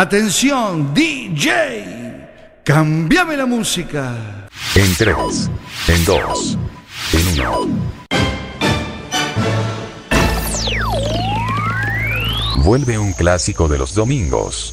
Atención, 0.00 0.94
DJ, 0.94 2.62
cambiame 2.62 3.36
la 3.36 3.46
música. 3.46 4.46
En 4.76 4.94
tres, 4.94 5.50
en 5.88 6.04
dos, 6.04 6.56
en 7.12 7.40
uno. 7.40 7.66
Vuelve 12.58 12.96
un 12.96 13.12
clásico 13.12 13.66
de 13.66 13.78
los 13.78 13.92
domingos. 13.92 14.72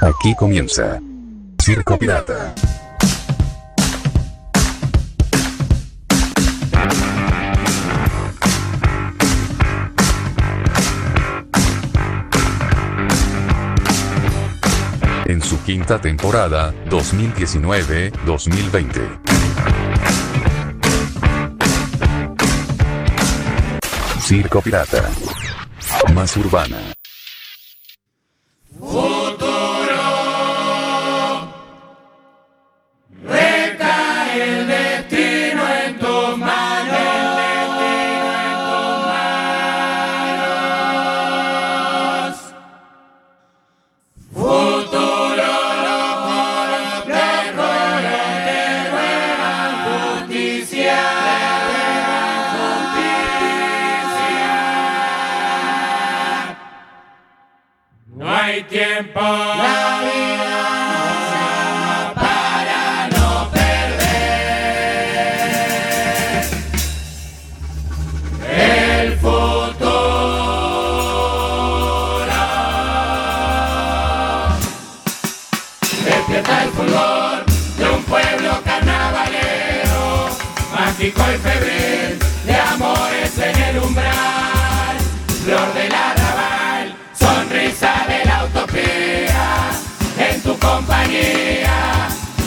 Aquí 0.00 0.34
comienza 0.34 1.00
Circo 1.62 1.96
Pirata. 1.96 2.56
quinta 15.72 15.98
temporada, 15.98 16.74
2019-2020. 16.90 19.20
Circo 24.20 24.60
Pirata. 24.60 25.08
Más 26.12 26.36
urbana. 26.36 26.76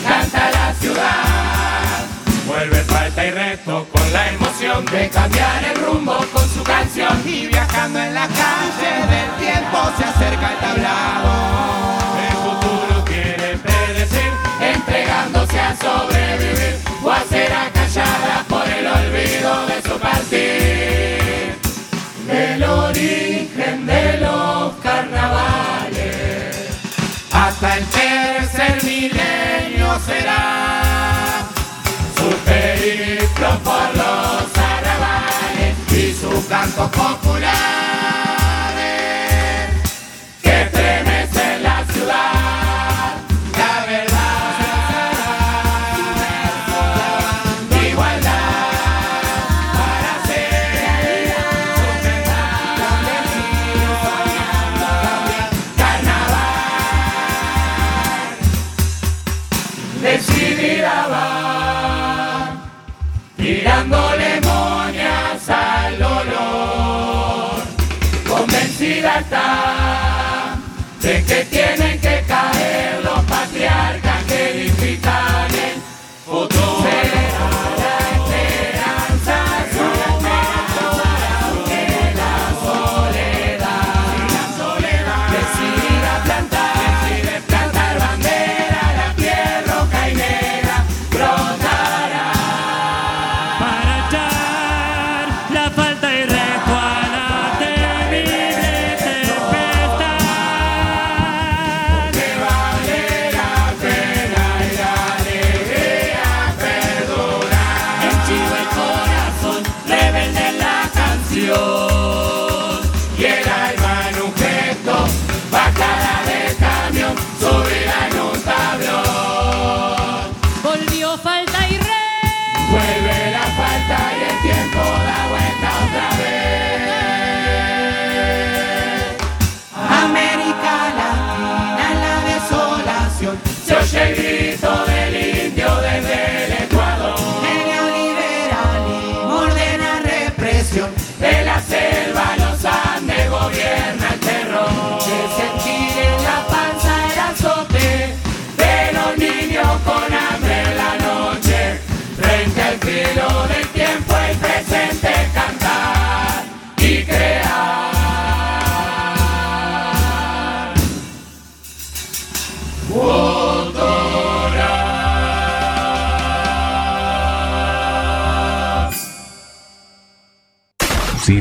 canta 0.07 0.51
la 0.51 0.73
ciudad. 0.79 2.05
Vuelve 2.47 2.77
falta 2.83 3.25
y 3.25 3.31
resto 3.31 3.87
con 3.91 4.13
la 4.13 4.29
emoción 4.29 4.85
de 4.85 5.09
cambiar 5.09 5.63
el 5.63 5.85
rumbo 5.85 6.17
con 6.33 6.47
su 6.49 6.63
canción. 6.63 7.21
Y 7.25 7.47
viajando 7.47 7.99
en 7.99 8.13
la 8.13 8.27
calle 8.27 8.93
del 9.13 9.45
tiempo 9.45 9.77
se 9.97 10.03
acerca 10.03 10.51
el 10.53 10.57
tablado. 10.59 11.31
El 12.27 12.35
futuro 12.45 13.05
quiere 13.05 13.57
predecir, 13.57 14.31
entregándose 14.61 15.59
a 15.59 15.75
sobrevivir 15.75 16.77
o 17.03 17.11
a 17.11 17.21
ser 17.23 17.51
milenio 29.09 29.99
será 30.05 31.43
su 32.17 32.35
periplo 32.43 33.59
por 33.63 33.95
los 33.95 34.57
arrabales 34.57 35.75
y 35.91 36.13
su 36.13 36.47
canto 36.47 36.89
popular. 36.89 37.94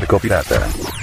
Circo 0.05 0.19
Pirata. 0.19 0.94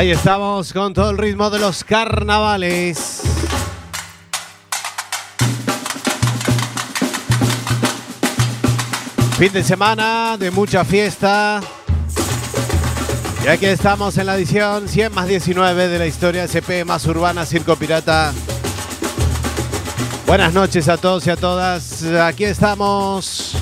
Ahí 0.00 0.12
estamos 0.12 0.72
con 0.72 0.94
todo 0.94 1.10
el 1.10 1.18
ritmo 1.18 1.50
de 1.50 1.58
los 1.58 1.84
carnavales. 1.84 3.20
Fin 9.36 9.52
de 9.52 9.62
semana 9.62 10.38
de 10.38 10.50
mucha 10.50 10.86
fiesta. 10.86 11.60
Y 13.44 13.48
aquí 13.48 13.66
estamos 13.66 14.16
en 14.16 14.24
la 14.24 14.36
edición 14.36 14.88
100 14.88 15.12
más 15.12 15.28
19 15.28 15.88
de 15.88 15.98
la 15.98 16.06
historia 16.06 16.44
SP 16.48 16.80
más 16.86 17.04
urbana 17.04 17.44
Circo 17.44 17.76
Pirata. 17.76 18.32
Buenas 20.26 20.54
noches 20.54 20.88
a 20.88 20.96
todos 20.96 21.26
y 21.26 21.30
a 21.30 21.36
todas. 21.36 22.04
Aquí 22.04 22.44
estamos 22.44 23.54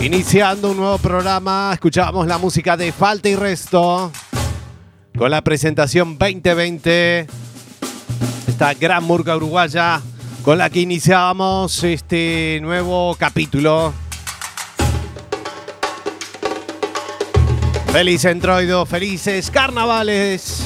iniciando 0.00 0.70
un 0.70 0.78
nuevo 0.78 0.96
programa. 0.96 1.72
Escuchamos 1.74 2.26
la 2.26 2.38
música 2.38 2.78
de 2.78 2.92
Falta 2.92 3.28
y 3.28 3.36
Resto 3.36 4.10
con 5.16 5.30
la 5.30 5.42
presentación 5.42 6.18
2020. 6.18 7.26
Esta 8.48 8.74
gran 8.74 9.04
murga 9.04 9.36
uruguaya 9.36 10.00
con 10.42 10.58
la 10.58 10.70
que 10.70 10.80
iniciamos 10.80 11.82
este 11.84 12.58
nuevo 12.62 13.16
capítulo. 13.18 13.92
Feliz 17.92 18.24
entroido, 18.26 18.84
felices 18.84 19.50
carnavales. 19.50 20.62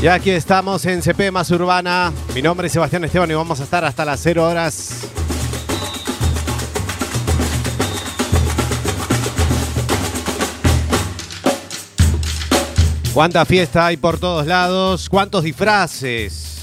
Y 0.00 0.06
aquí 0.06 0.30
estamos 0.30 0.86
en 0.86 1.02
CP 1.02 1.32
Más 1.32 1.50
Urbana. 1.50 2.12
Mi 2.34 2.42
nombre 2.42 2.68
es 2.68 2.72
Sebastián 2.72 3.04
Esteban 3.04 3.30
y 3.30 3.34
vamos 3.34 3.60
a 3.60 3.64
estar 3.64 3.84
hasta 3.84 4.04
las 4.04 4.20
0 4.20 4.48
horas. 4.48 5.08
Cuánta 13.18 13.44
fiesta 13.44 13.86
hay 13.86 13.96
por 13.96 14.20
todos 14.20 14.46
lados, 14.46 15.08
cuántos 15.08 15.42
disfraces. 15.42 16.62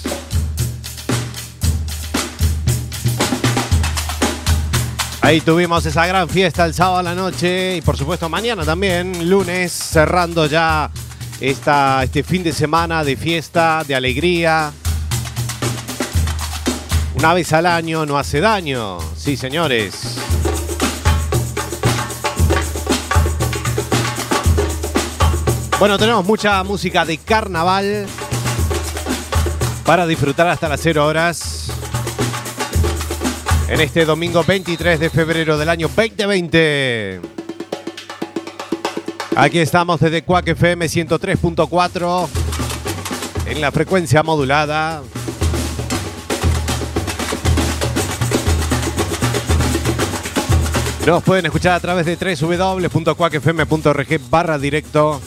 Ahí 5.19 5.41
tuvimos 5.41 5.85
esa 5.85 6.07
gran 6.07 6.29
fiesta 6.29 6.63
el 6.63 6.73
sábado 6.73 6.99
a 6.99 7.03
la 7.03 7.13
noche 7.13 7.75
y 7.75 7.81
por 7.81 7.97
supuesto 7.97 8.29
mañana 8.29 8.63
también, 8.63 9.29
lunes, 9.29 9.73
cerrando 9.73 10.45
ya 10.45 10.89
esta, 11.41 12.01
este 12.05 12.23
fin 12.23 12.41
de 12.41 12.53
semana 12.53 13.03
de 13.03 13.17
fiesta, 13.17 13.83
de 13.85 13.93
alegría. 13.93 14.71
Una 17.15 17.33
vez 17.33 17.51
al 17.51 17.65
año 17.65 18.05
no 18.05 18.17
hace 18.17 18.39
daño, 18.39 18.99
sí 19.17 19.35
señores. 19.35 20.14
Bueno, 25.85 25.99
tenemos 25.99 26.25
mucha 26.25 26.63
música 26.63 27.05
de 27.05 27.19
carnaval 27.19 28.07
para 29.85 30.07
disfrutar 30.07 30.47
hasta 30.47 30.67
las 30.67 30.81
0 30.81 31.05
horas 31.05 31.71
en 33.67 33.79
este 33.79 34.03
domingo 34.03 34.43
23 34.43 34.99
de 34.99 35.11
febrero 35.11 35.59
del 35.59 35.69
año 35.69 35.87
2020. 35.87 37.21
Aquí 39.35 39.59
estamos 39.59 39.99
desde 39.99 40.23
Cuac 40.23 40.47
FM 40.47 40.87
103.4 40.87 42.29
en 43.45 43.61
la 43.61 43.71
frecuencia 43.71 44.23
modulada. 44.23 45.03
Nos 51.05 51.21
pueden 51.21 51.45
escuchar 51.45 51.73
a 51.73 51.79
través 51.79 52.07
de 52.07 52.15
www.cuacfm.org 52.15 54.19
barra 54.31 54.57
directo 54.57 55.21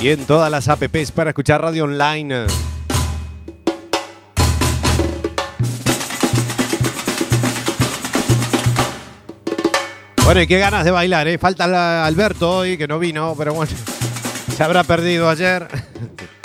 y 0.00 0.10
en 0.10 0.24
todas 0.26 0.50
las 0.50 0.68
apps 0.68 1.10
para 1.10 1.30
escuchar 1.30 1.60
radio 1.60 1.84
online. 1.84 2.46
Bueno, 10.24 10.42
y 10.42 10.46
qué 10.46 10.58
ganas 10.58 10.84
de 10.84 10.90
bailar, 10.90 11.26
¿eh? 11.26 11.38
Falta 11.38 12.04
Alberto 12.04 12.58
hoy, 12.58 12.76
que 12.76 12.86
no 12.86 12.98
vino, 12.98 13.34
pero 13.36 13.54
bueno, 13.54 13.72
se 14.56 14.62
habrá 14.62 14.84
perdido 14.84 15.28
ayer. 15.28 15.66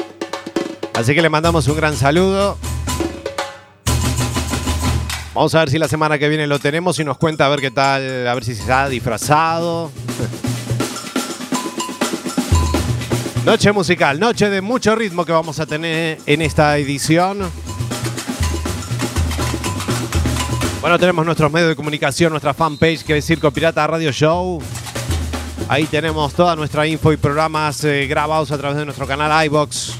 Así 0.94 1.14
que 1.14 1.22
le 1.22 1.30
mandamos 1.30 1.68
un 1.68 1.76
gran 1.76 1.96
saludo. 1.96 2.58
Vamos 5.34 5.54
a 5.56 5.60
ver 5.60 5.70
si 5.70 5.78
la 5.80 5.88
semana 5.88 6.18
que 6.18 6.30
viene 6.30 6.48
lo 6.48 6.60
tenemos 6.60 6.98
y 7.00 7.04
nos 7.04 7.18
cuenta 7.18 7.48
a 7.48 7.50
ver 7.50 7.60
qué 7.60 7.72
tal, 7.72 8.28
a 8.28 8.34
ver 8.34 8.44
si 8.46 8.56
se 8.56 8.72
ha 8.72 8.88
disfrazado. 8.88 9.92
Noche 13.46 13.74
musical, 13.74 14.18
noche 14.22 14.50
de 14.50 14.62
mucho 14.62 14.96
ritmo 14.96 15.26
que 15.26 15.34
vamos 15.34 15.60
a 15.60 15.66
tener 15.66 16.18
en 16.26 16.42
esta 16.42 16.78
edición. 16.78 17.40
Bueno, 20.80 20.98
tenemos 20.98 21.26
nuestros 21.26 21.52
medios 21.52 21.68
de 21.68 21.76
comunicación, 21.76 22.32
nuestra 22.32 22.54
fanpage 22.54 23.04
que 23.04 23.18
es 23.18 23.26
Circo 23.26 23.52
Pirata 23.52 23.86
Radio 23.86 24.14
Show. 24.14 24.62
Ahí 25.68 25.86
tenemos 25.88 26.34
toda 26.34 26.56
nuestra 26.56 26.88
info 26.88 27.12
y 27.12 27.18
programas 27.18 27.84
eh, 27.84 28.08
grabados 28.08 28.52
a 28.52 28.58
través 28.58 28.78
de 28.78 28.86
nuestro 28.86 29.06
canal 29.08 29.46
iBox. 29.46 29.96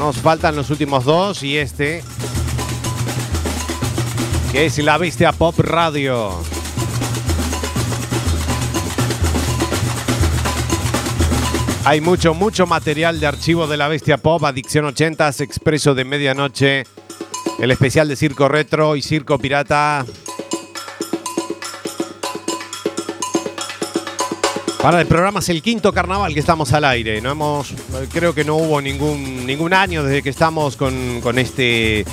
Nos 0.00 0.16
faltan 0.16 0.56
los 0.56 0.68
últimos 0.70 1.04
dos 1.04 1.44
y 1.44 1.58
este, 1.58 2.02
que 4.50 4.66
es 4.66 4.76
La 4.78 4.98
Bestia 4.98 5.30
Pop 5.30 5.56
Radio. 5.60 6.61
Hay 11.84 12.00
mucho, 12.00 12.32
mucho 12.32 12.64
material 12.64 13.18
de 13.18 13.26
archivo 13.26 13.66
de 13.66 13.76
La 13.76 13.88
Bestia 13.88 14.16
Pop, 14.16 14.44
Adicción 14.44 14.84
80s, 14.84 15.40
Expreso 15.40 15.96
de 15.96 16.04
Medianoche, 16.04 16.84
el 17.58 17.70
especial 17.72 18.06
de 18.06 18.14
Circo 18.14 18.46
Retro 18.46 18.94
y 18.94 19.02
Circo 19.02 19.36
Pirata. 19.36 20.06
Para 24.80 25.00
el 25.00 25.08
programa 25.08 25.40
es 25.40 25.48
el 25.48 25.60
quinto 25.60 25.92
carnaval 25.92 26.32
que 26.32 26.40
estamos 26.40 26.72
al 26.72 26.84
aire. 26.84 27.20
No 27.20 27.32
hemos, 27.32 27.74
creo 28.12 28.32
que 28.32 28.44
no 28.44 28.56
hubo 28.56 28.80
ningún, 28.80 29.44
ningún 29.44 29.74
año 29.74 30.04
desde 30.04 30.22
que 30.22 30.30
estamos 30.30 30.76
con, 30.76 31.20
con 31.20 31.36
este, 31.36 32.04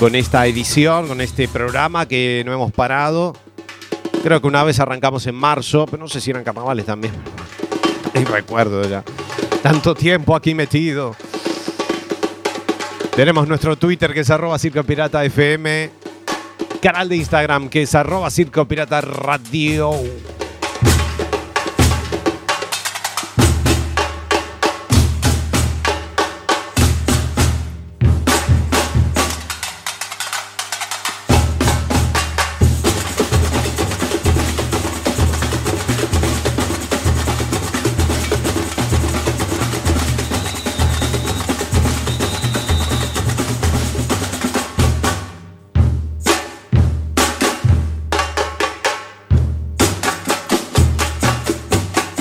con 0.00 0.16
esta 0.16 0.44
edición, 0.48 1.06
con 1.06 1.20
este 1.20 1.46
programa 1.46 2.08
que 2.08 2.42
no 2.44 2.52
hemos 2.52 2.72
parado. 2.72 3.36
Creo 4.24 4.40
que 4.40 4.48
una 4.48 4.64
vez 4.64 4.80
arrancamos 4.80 5.28
en 5.28 5.36
marzo, 5.36 5.86
pero 5.86 6.02
no 6.02 6.08
sé 6.08 6.20
si 6.20 6.30
eran 6.32 6.42
carnavales 6.42 6.86
también. 6.86 7.12
Ni 8.14 8.24
recuerdo 8.24 8.88
ya. 8.88 9.04
Tanto 9.62 9.94
tiempo 9.94 10.34
aquí 10.36 10.54
metido. 10.54 11.14
Tenemos 13.14 13.46
nuestro 13.46 13.76
Twitter 13.76 14.12
que 14.12 14.20
es 14.20 14.30
arroba 14.30 14.58
Circo 14.58 14.82
Pirata 14.84 15.24
FM. 15.24 15.90
Canal 16.80 17.08
de 17.08 17.16
Instagram 17.16 17.68
que 17.68 17.82
es 17.82 17.94
arroba 17.94 18.30
Circo 18.30 18.66
Pirata 18.66 19.00
Radio. 19.00 19.92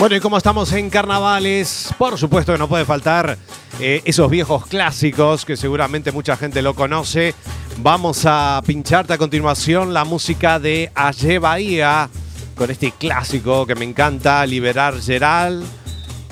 Bueno, 0.01 0.15
y 0.15 0.19
como 0.19 0.37
estamos 0.37 0.73
en 0.73 0.89
carnavales, 0.89 1.93
por 1.95 2.17
supuesto 2.17 2.51
que 2.51 2.57
no 2.57 2.67
puede 2.67 2.85
faltar 2.85 3.37
eh, 3.79 4.01
esos 4.03 4.31
viejos 4.31 4.65
clásicos 4.65 5.45
que 5.45 5.55
seguramente 5.55 6.11
mucha 6.11 6.35
gente 6.35 6.63
lo 6.63 6.73
conoce. 6.73 7.35
Vamos 7.77 8.23
a 8.25 8.63
pincharte 8.65 9.13
a 9.13 9.19
continuación 9.19 9.93
la 9.93 10.03
música 10.03 10.57
de 10.57 10.91
Aye 10.95 11.37
Bahía 11.37 12.09
con 12.55 12.71
este 12.71 12.93
clásico 12.93 13.67
que 13.67 13.75
me 13.75 13.85
encanta, 13.85 14.43
Liberar 14.47 14.99
Geral. 14.99 15.63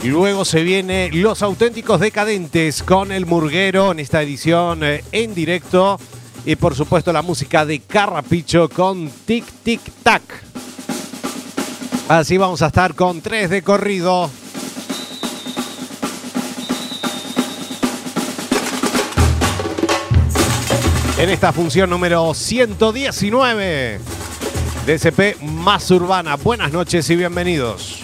Y 0.02 0.08
luego 0.08 0.46
se 0.46 0.64
viene 0.64 1.12
Los 1.14 1.44
Auténticos 1.44 2.00
Decadentes 2.00 2.82
con 2.82 3.12
El 3.12 3.28
Murguero 3.28 3.92
en 3.92 4.00
esta 4.00 4.24
edición 4.24 4.84
eh, 4.84 5.04
en 5.12 5.36
directo. 5.36 6.00
Y 6.44 6.56
por 6.56 6.74
supuesto 6.74 7.14
la 7.14 7.22
música 7.22 7.68
de 7.68 7.82
Carrapicho 7.82 8.68
con 8.68 9.12
Tic 9.28 9.46
Tic 9.62 9.82
Tac. 10.02 10.49
Así 12.10 12.38
vamos 12.39 12.63
a 12.63 12.68
estar 12.68 12.96
con 12.96 13.22
tres 13.22 13.51
de 13.51 13.62
corrido. 13.62 14.32
En 21.20 21.30
esta 21.30 21.54
función 21.54 21.88
número 21.88 22.34
119, 22.34 24.00
DCP 24.88 25.39
Más 25.44 25.92
Urbana. 25.92 26.36
Buenas 26.36 26.72
noches 26.72 27.08
y 27.12 27.16
bienvenidos. 27.16 28.04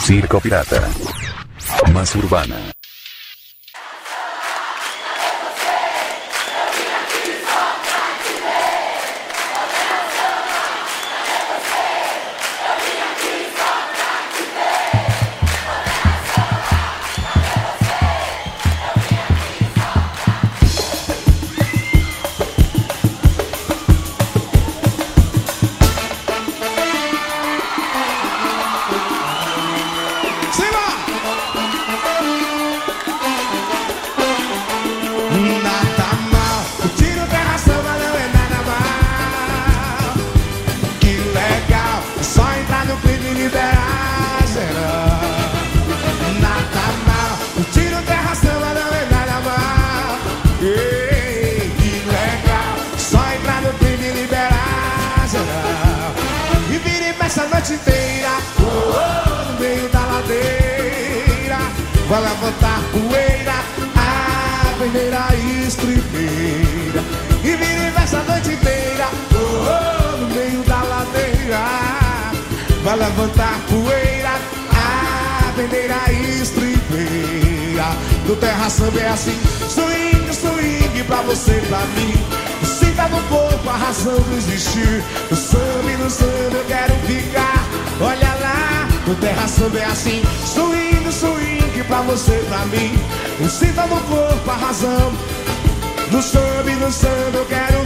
Circo 0.00 0.40
Pirata. 0.40 0.88
Más 1.92 2.16
Urbana. 2.16 2.72
Levantar 72.94 73.60
poeira, 73.68 74.38
a 74.70 75.52
peneira 75.56 75.96
estribeira. 76.40 77.86
No 78.24 78.36
terra 78.36 78.70
samba 78.70 79.00
é 79.00 79.08
assim, 79.08 79.36
swing, 79.68 80.32
swing 80.32 81.04
pra 81.04 81.16
você 81.22 81.60
e 81.62 81.66
pra 81.66 81.80
mim. 81.96 82.14
Sinta 82.64 83.08
no 83.08 83.20
corpo 83.24 83.68
a 83.68 83.76
razão 83.76 84.20
de 84.20 84.36
existir. 84.36 85.02
No 85.28 85.36
samba 85.36 85.90
e 85.92 85.96
no 85.96 86.08
samba 86.08 86.56
eu 86.56 86.64
quero 86.66 86.94
ficar. 87.06 87.66
Olha 88.00 88.34
lá, 88.40 88.88
no 89.08 89.14
terra 89.16 89.48
samba 89.48 89.78
é 89.78 89.84
assim. 89.86 90.22
Swing, 90.46 91.12
swing 91.12 91.84
pra 91.88 92.00
você 92.02 92.40
e 92.40 92.44
pra 92.46 92.64
mim. 92.66 92.96
Sinta 93.48 93.86
no 93.86 94.00
corpo 94.02 94.50
a 94.50 94.54
razão. 94.54 95.12
No 96.12 96.22
samba 96.22 96.70
e 96.70 96.76
no 96.76 96.92
samba 96.92 97.38
eu 97.38 97.46
quero 97.46 97.83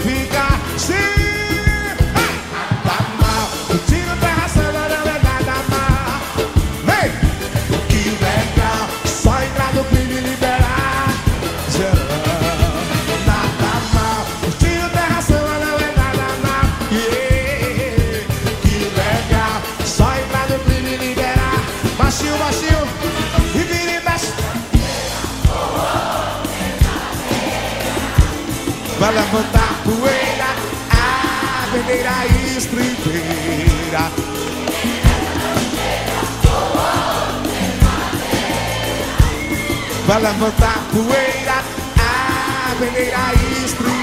Vai 28.99 29.12
levantar 29.12 29.81
poeira, 29.85 30.49
a 30.90 31.67
bandeira 31.71 32.11
estribeira. 32.57 34.11
Vai 40.05 40.21
levantar 40.21 40.78
poeira, 40.90 41.62
a 41.97 42.75
bandeira 42.75 43.19
estribeira. 43.64 43.99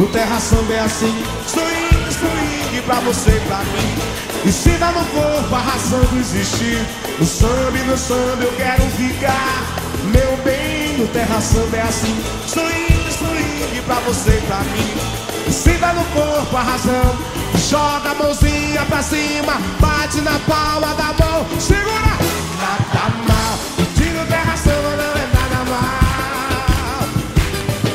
O 0.00 0.06
terra 0.06 0.40
samba 0.40 0.72
é 0.72 0.80
assim, 0.80 1.24
swing, 1.46 2.12
swing 2.12 2.82
pra 2.86 2.96
você 2.96 3.30
e 3.30 3.40
pra 3.46 3.58
mim. 3.58 4.48
Ensina 4.48 4.90
no 4.90 5.04
corpo 5.04 5.54
a 5.54 5.58
razão 5.60 6.04
de 6.06 6.18
existir. 6.18 6.84
No 7.20 7.24
samba 7.24 7.78
e 7.78 7.82
no 7.84 7.96
samba 7.96 8.42
eu 8.42 8.52
quero 8.56 8.82
ficar. 8.96 9.62
Meu 10.12 10.36
bem, 10.38 10.98
no 10.98 11.06
terra 11.06 11.40
samba 11.40 11.76
é 11.76 11.82
assim, 11.82 12.20
swing 12.48 12.87
pra 13.88 14.00
você 14.00 14.30
e 14.36 14.40
pra 14.42 14.58
mim. 14.58 15.48
Ensina 15.48 15.94
no 15.94 16.04
corpo 16.04 16.56
a 16.56 16.62
razão. 16.62 17.16
Joga 17.68 18.10
a 18.10 18.14
mãozinha 18.14 18.84
pra 18.84 19.02
cima, 19.02 19.54
bate 19.80 20.20
na 20.20 20.38
palma 20.40 20.94
da 20.94 21.12
mão, 21.24 21.46
segura! 21.58 22.16
Nada 22.60 23.08
mal, 23.26 23.58
o 23.78 23.84
tiro 23.96 24.24
terra 24.28 24.56
samba 24.56 24.96
não 24.96 25.12
é 25.12 25.26
nada 25.34 25.70
mal. 25.70 27.08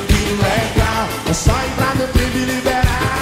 Que 0.08 0.24
legal, 0.44 1.08
é 1.30 1.34
só 1.34 1.52
entrar 1.52 1.96
no 1.96 2.08
clipe 2.10 2.38
e 2.38 2.46
liberar 2.46 3.13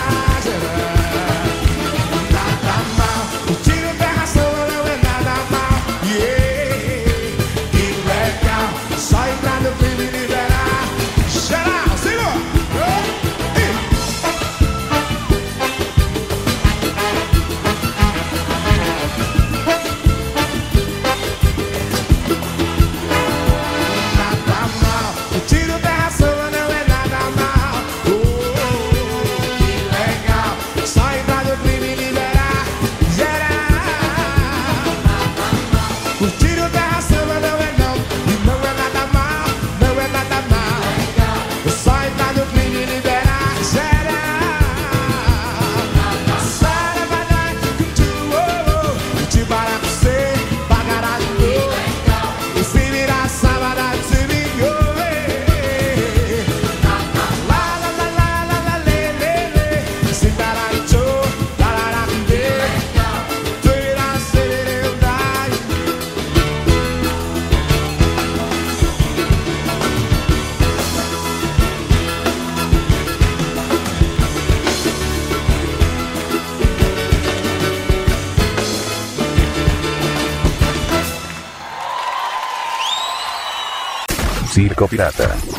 Pirata. 84.87 85.50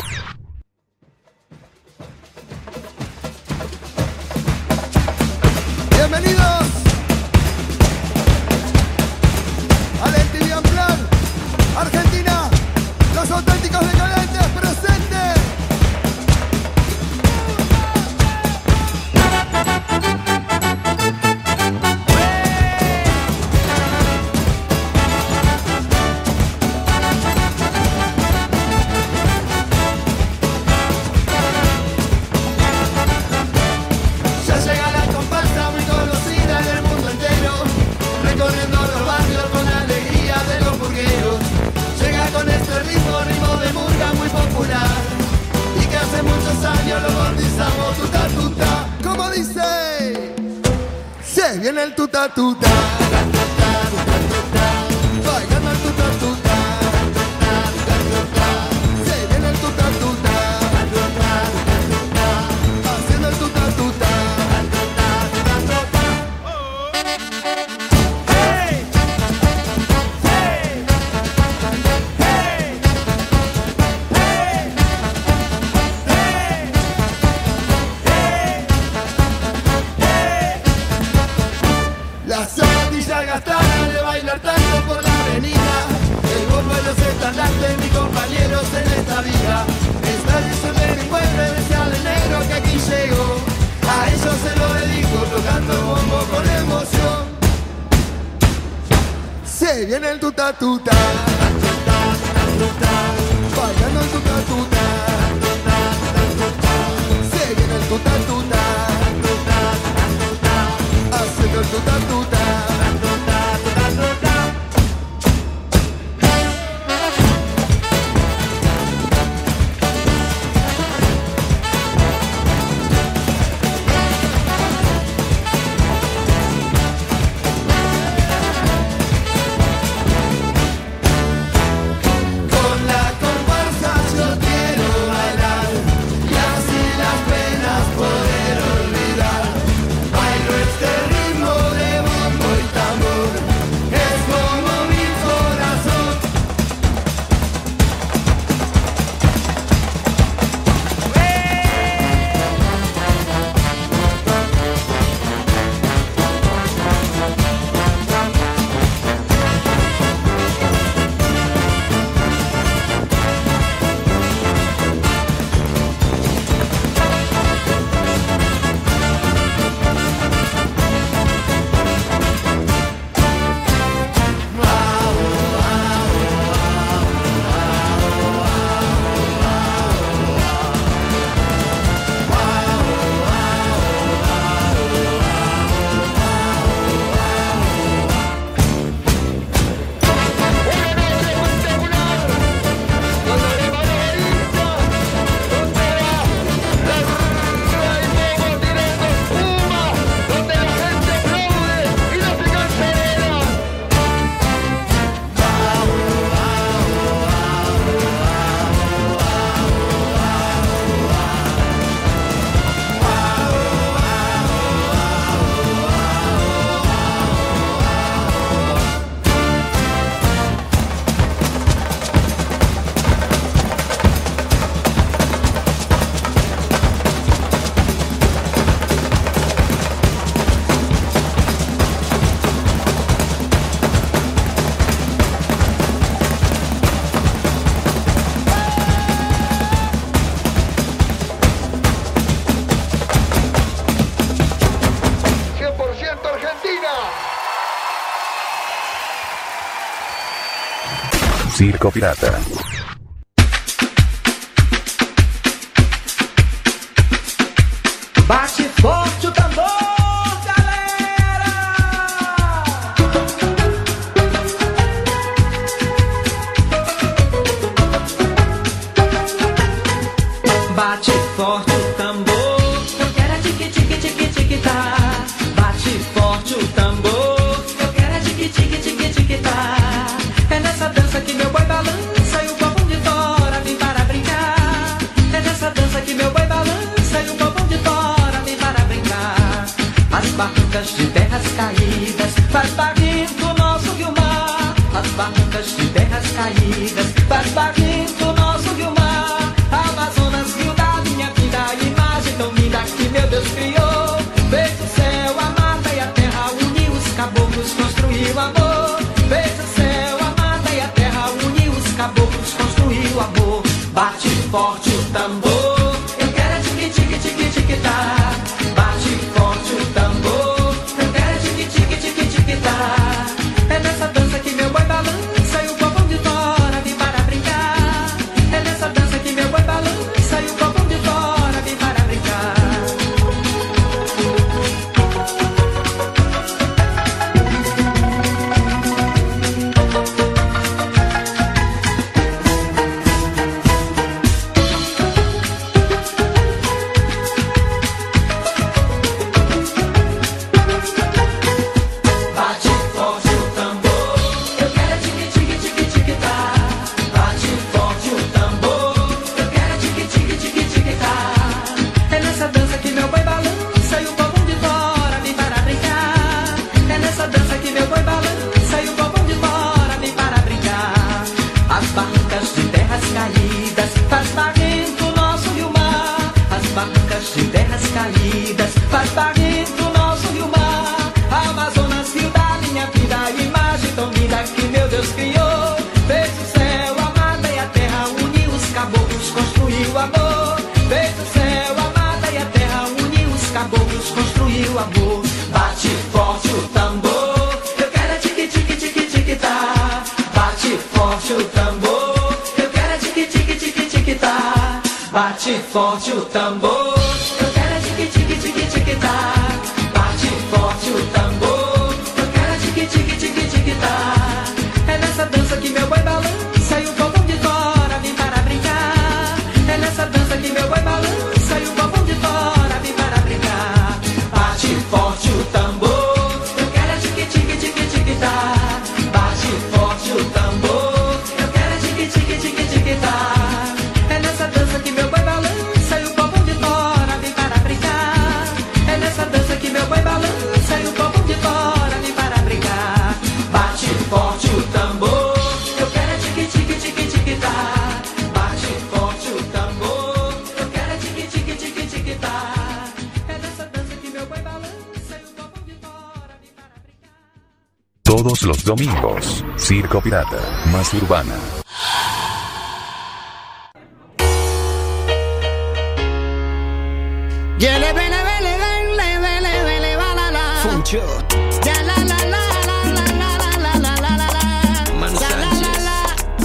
Circo 251.53 251.91
Pirata. 251.91 252.72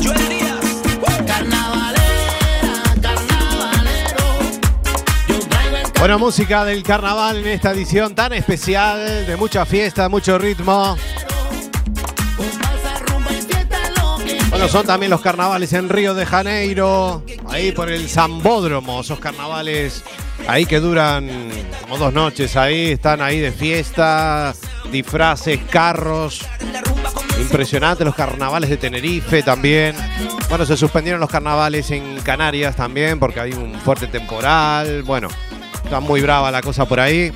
Joel 0.02 0.28
Díaz. 0.28 0.82
Carnavalera, 1.26 2.82
carnavalero. 3.00 4.24
Yo 5.28 5.38
traigo 5.48 5.76
el 5.78 5.92
Buena 5.98 6.18
música 6.18 6.64
del 6.66 6.82
carnaval 6.82 7.38
en 7.38 7.46
esta 7.46 7.72
edición 7.72 8.14
tan 8.14 8.34
especial, 8.34 9.26
de 9.26 9.36
mucha 9.36 9.64
fiesta, 9.64 10.08
mucho 10.10 10.38
ritmo. 10.38 10.96
Bueno, 14.58 14.72
son 14.72 14.86
también 14.86 15.10
los 15.10 15.20
carnavales 15.20 15.72
en 15.72 15.88
Río 15.88 16.14
de 16.14 16.26
Janeiro, 16.26 17.22
ahí 17.48 17.70
por 17.70 17.92
el 17.92 18.08
Zambódromo, 18.08 19.02
esos 19.02 19.20
carnavales 19.20 20.02
ahí 20.48 20.66
que 20.66 20.80
duran 20.80 21.30
como 21.82 21.96
dos 21.96 22.12
noches, 22.12 22.56
ahí 22.56 22.90
están 22.90 23.22
ahí 23.22 23.38
de 23.38 23.52
fiesta, 23.52 24.52
disfraces, 24.90 25.60
carros. 25.70 26.44
Impresionante 27.40 28.04
los 28.04 28.16
carnavales 28.16 28.68
de 28.68 28.78
Tenerife 28.78 29.44
también. 29.44 29.94
Bueno, 30.48 30.66
se 30.66 30.76
suspendieron 30.76 31.20
los 31.20 31.30
carnavales 31.30 31.92
en 31.92 32.18
Canarias 32.22 32.74
también 32.74 33.20
porque 33.20 33.38
hay 33.38 33.52
un 33.52 33.76
fuerte 33.76 34.08
temporal. 34.08 35.04
Bueno, 35.04 35.28
está 35.84 36.00
muy 36.00 36.20
brava 36.20 36.50
la 36.50 36.62
cosa 36.62 36.84
por 36.84 36.98
ahí. 36.98 37.32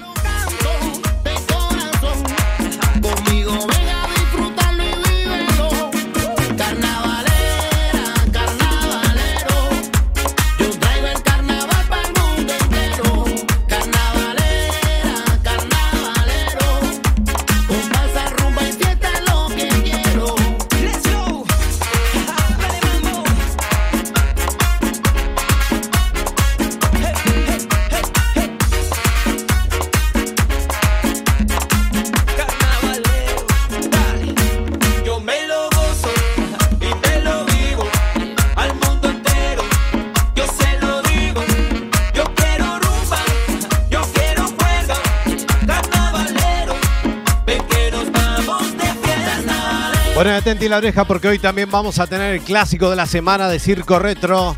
Bueno, 50.22 50.37
atenti 50.37 50.68
la 50.68 50.76
oreja 50.76 51.04
porque 51.04 51.26
hoy 51.26 51.40
también 51.40 51.68
vamos 51.68 51.98
a 51.98 52.06
tener 52.06 52.35
el 52.35 52.42
clásico 52.42 52.88
de 52.88 52.94
la 52.94 53.06
semana 53.06 53.48
de 53.48 53.58
Circo 53.58 53.98
Retro. 53.98 54.54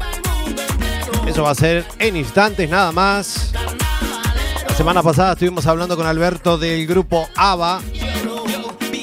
Eso 1.27 1.45
va 1.45 1.53
a 1.53 1.55
ser 1.55 1.87
en 1.99 2.17
instantes 2.17 2.69
nada 2.69 2.93
más. 2.93 3.51
La 4.69 4.77
semana 4.77 5.03
pasada 5.03 5.33
estuvimos 5.33 5.67
hablando 5.67 5.97
con 5.97 6.07
Alberto 6.07 6.59
del 6.59 6.87
grupo 6.87 7.27
ABBA, 7.35 7.81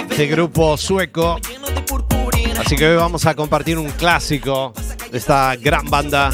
este 0.07 0.27
grupo 0.27 0.77
sueco. 0.77 1.39
Así 2.59 2.75
que 2.75 2.89
hoy 2.89 2.95
vamos 2.95 3.25
a 3.25 3.33
compartir 3.33 3.79
un 3.79 3.89
clásico 3.89 4.75
de 5.11 5.17
esta 5.17 5.55
gran 5.55 5.89
banda. 5.89 6.29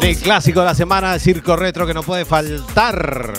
El 0.00 0.16
clásico 0.18 0.60
de 0.60 0.66
la 0.66 0.74
semana 0.76 1.14
de 1.14 1.18
Circo 1.18 1.56
Retro 1.56 1.84
que 1.84 1.94
no 1.94 2.04
puede 2.04 2.24
faltar. 2.24 3.32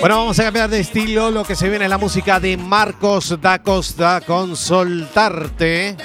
Bueno, 0.00 0.18
vamos 0.18 0.38
a 0.38 0.44
cambiar 0.44 0.70
de 0.70 0.78
estilo. 0.78 1.30
Lo 1.30 1.42
que 1.42 1.56
se 1.56 1.68
viene 1.68 1.86
es 1.86 1.90
la 1.90 1.98
música 1.98 2.38
de 2.38 2.56
Marcos 2.56 3.36
da 3.40 3.60
Costa 3.60 4.20
con 4.24 4.56
Soltarte. 4.56 5.96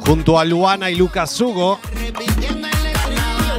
Junto 0.00 0.38
a 0.38 0.44
Luana 0.44 0.90
y 0.90 0.96
Lucas 0.96 1.40
Hugo. 1.40 1.78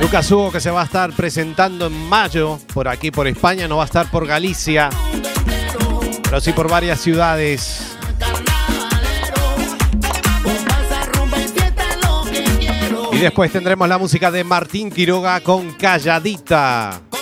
Lucas 0.01 0.29
Hugo 0.29 0.51
que 0.51 0.59
se 0.59 0.69
va 0.71 0.81
a 0.81 0.85
estar 0.85 1.13
presentando 1.13 1.87
en 1.87 2.09
mayo 2.09 2.59
por 2.73 2.89
aquí, 2.89 3.11
por 3.11 3.25
España. 3.27 3.65
No 3.65 3.77
va 3.77 3.83
a 3.83 3.85
estar 3.85 4.11
por 4.11 4.27
Galicia. 4.27 4.89
Pero 6.23 6.41
sí 6.41 6.51
por 6.51 6.69
varias 6.69 6.99
ciudades. 6.99 7.95
Y 13.13 13.19
después 13.19 13.53
tendremos 13.53 13.87
la 13.87 13.97
música 13.97 14.31
de 14.31 14.43
Martín 14.43 14.91
Quiroga 14.91 15.39
con 15.39 15.71
Calladita. 15.71 17.12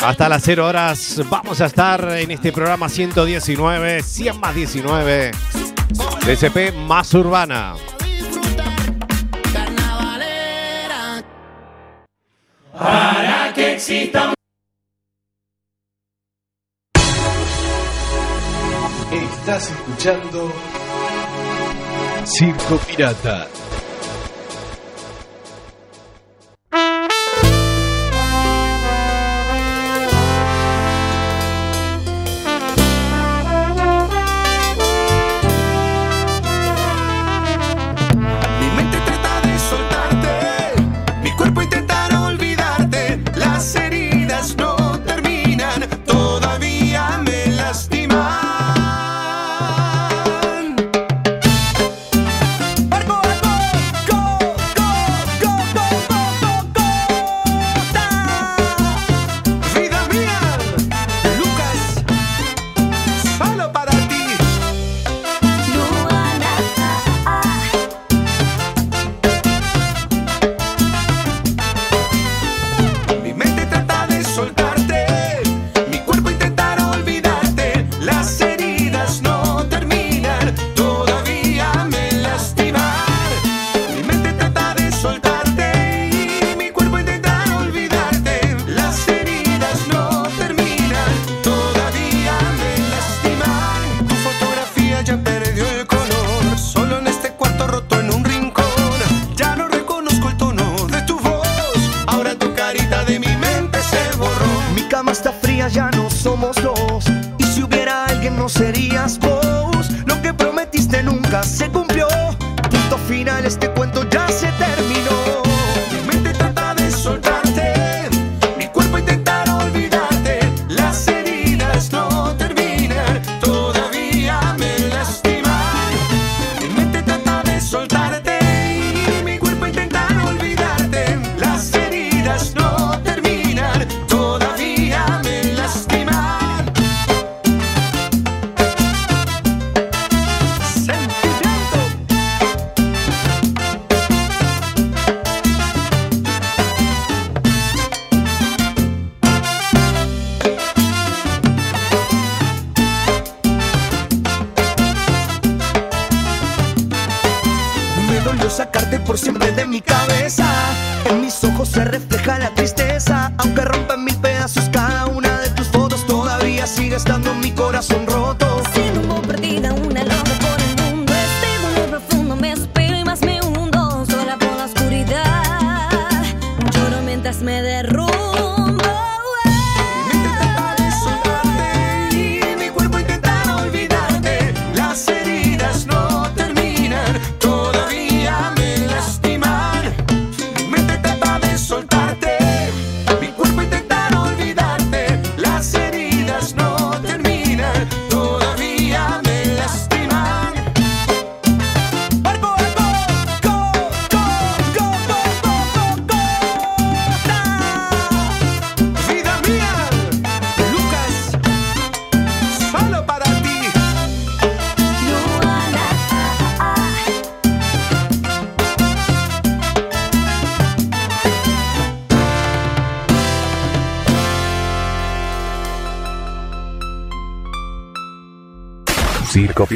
Hasta 0.00 0.28
las 0.28 0.42
0 0.44 0.66
horas 0.66 1.20
vamos 1.28 1.60
a 1.60 1.66
estar 1.66 2.16
en 2.16 2.30
este 2.30 2.52
programa 2.52 2.88
119, 2.88 4.02
100 4.02 4.40
más 4.40 4.54
19, 4.54 5.30
DCP 6.24 6.74
más 6.86 7.12
urbana. 7.14 7.74
Para 12.72 13.52
que 13.54 13.74
exista 13.74 14.32
Estás 19.10 19.70
escuchando 19.70 20.52
Circo 22.24 22.76
Pirata. 22.86 23.48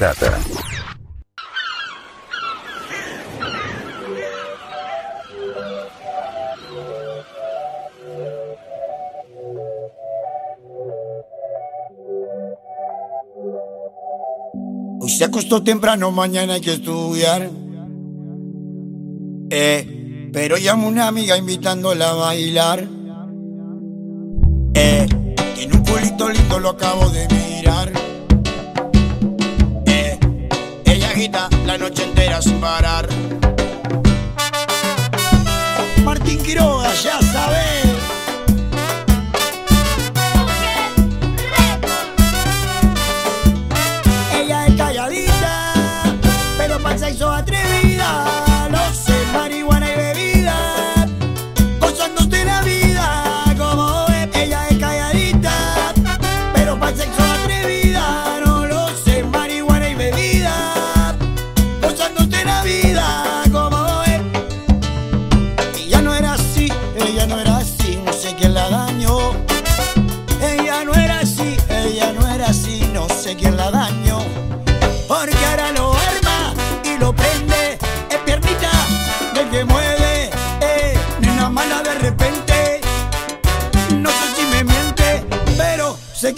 pirata. 0.03 0.41
Hoy 15.01 15.11
se 15.11 15.25
acostó 15.25 15.63
temprano, 15.63 16.11
mañana 16.11 16.55
hay 16.55 16.61
que 16.61 16.75
estudiar. 16.75 17.49
Eh, 19.51 20.31
pero 20.33 20.57
llamo 20.57 20.89
una 20.89 21.07
amiga 21.07 21.37
invitándola 21.37 22.11
a 22.11 22.15
bailar. 22.15 22.89
Eh, 24.75 25.07
tiene 25.55 25.77
un 25.77 25.85
culito 25.85 26.29
lindo, 26.29 26.59
lo 26.59 26.71
acabo 26.71 27.09
de 27.11 27.29
mirar. 27.29 28.02
quieras 32.33 32.49
parar. 32.61 33.07
Martín 36.05 36.43
Quiroga, 36.43 36.95
ya 36.95 37.21
sabes. 37.21 37.82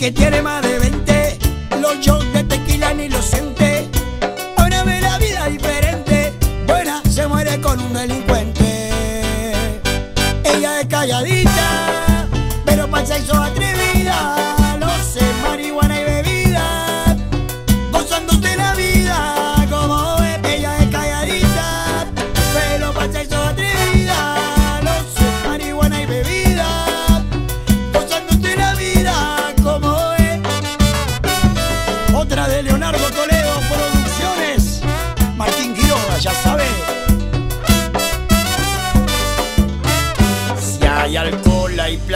que 0.04 0.12
tiene 0.12 0.42
más 0.42 0.63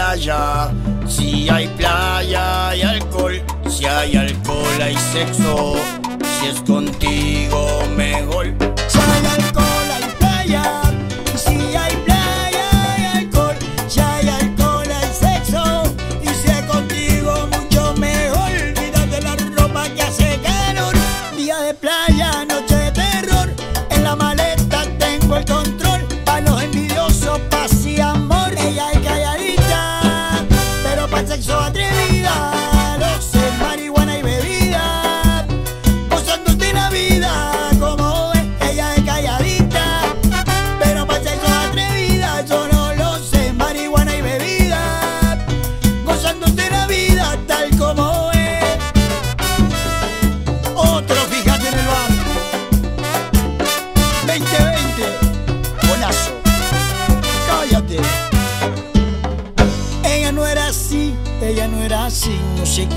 playa. 0.09 0.71
Si 1.07 1.49
hay 1.51 1.69
playa 1.77 2.69
hay 2.69 2.83
alcohol, 2.83 3.43
si 3.69 3.85
hay 3.85 4.17
alcohol 4.17 4.83
hay 4.83 4.97
sexo, 4.97 5.75
si 6.23 6.47
es 6.47 6.63
contigo 6.63 7.68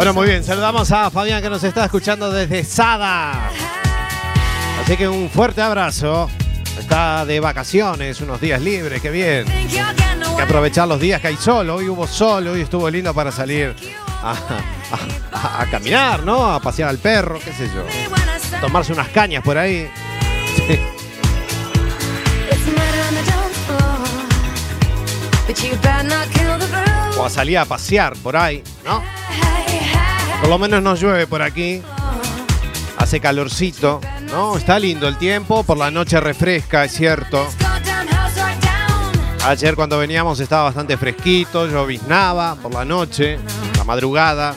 Bueno, 0.00 0.14
muy 0.14 0.28
bien, 0.28 0.42
saludamos 0.42 0.90
a 0.92 1.10
Fabián 1.10 1.42
que 1.42 1.50
nos 1.50 1.62
está 1.62 1.84
escuchando 1.84 2.30
desde 2.32 2.64
Sada. 2.64 3.50
Así 4.82 4.96
que 4.96 5.06
un 5.06 5.28
fuerte 5.28 5.60
abrazo. 5.60 6.30
Está 6.78 7.26
de 7.26 7.38
vacaciones, 7.38 8.18
unos 8.22 8.40
días 8.40 8.62
libres, 8.62 9.02
qué 9.02 9.10
bien. 9.10 9.46
Hay 9.50 9.66
que 10.36 10.42
aprovechar 10.42 10.88
los 10.88 10.98
días 10.98 11.20
que 11.20 11.26
hay 11.28 11.36
sol. 11.36 11.68
Hoy 11.68 11.86
hubo 11.90 12.06
sol, 12.06 12.46
hoy 12.48 12.62
estuvo 12.62 12.88
lindo 12.88 13.12
para 13.12 13.30
salir 13.30 13.74
a, 14.22 14.34
a- 15.34 15.60
a 15.60 15.66
caminar, 15.66 16.22
¿no? 16.22 16.50
A 16.50 16.60
pasear 16.60 16.88
al 16.88 16.96
perro, 16.96 17.38
qué 17.38 17.52
sé 17.52 17.66
yo. 17.74 17.84
Tomarse 18.58 18.94
unas 18.94 19.08
cañas 19.08 19.44
por 19.44 19.58
ahí. 19.58 19.90
Sí. 20.66 20.80
O 27.18 27.24
a 27.26 27.28
salir 27.28 27.58
a 27.58 27.66
pasear 27.66 28.14
por 28.16 28.34
ahí, 28.34 28.62
¿no? 28.82 29.02
Por 30.40 30.48
lo 30.48 30.58
menos 30.58 30.82
no 30.82 30.94
llueve 30.94 31.26
por 31.26 31.42
aquí. 31.42 31.82
Hace 32.96 33.20
calorcito, 33.20 34.00
¿no? 34.30 34.56
Está 34.56 34.78
lindo 34.78 35.08
el 35.08 35.16
tiempo. 35.16 35.62
Por 35.62 35.78
la 35.78 35.90
noche 35.90 36.20
refresca, 36.20 36.84
es 36.84 36.92
cierto. 36.92 37.46
Ayer 39.46 39.74
cuando 39.74 39.98
veníamos 39.98 40.38
estaba 40.40 40.64
bastante 40.64 40.96
fresquito, 40.98 41.66
lloviznaba 41.66 42.56
por 42.56 42.74
la 42.74 42.84
noche, 42.84 43.38
la 43.76 43.84
madrugada. 43.84 44.54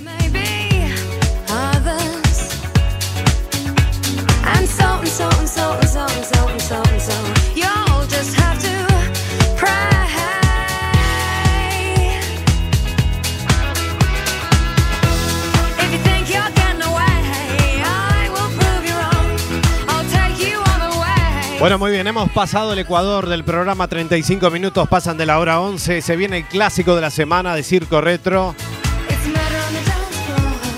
Bueno, 21.63 21.79
muy 21.79 21.91
bien, 21.91 22.05
hemos 22.07 22.29
pasado 22.31 22.73
el 22.73 22.79
Ecuador 22.79 23.29
del 23.29 23.45
programa 23.45 23.87
35 23.87 24.51
minutos, 24.51 24.85
pasan 24.89 25.15
de 25.15 25.25
la 25.25 25.39
hora 25.39 25.61
11, 25.61 26.01
se 26.01 26.17
viene 26.17 26.39
el 26.39 26.43
clásico 26.43 26.93
de 26.93 26.99
la 26.99 27.09
semana 27.09 27.55
de 27.55 27.63
Circo 27.63 28.01
Retro. 28.01 28.53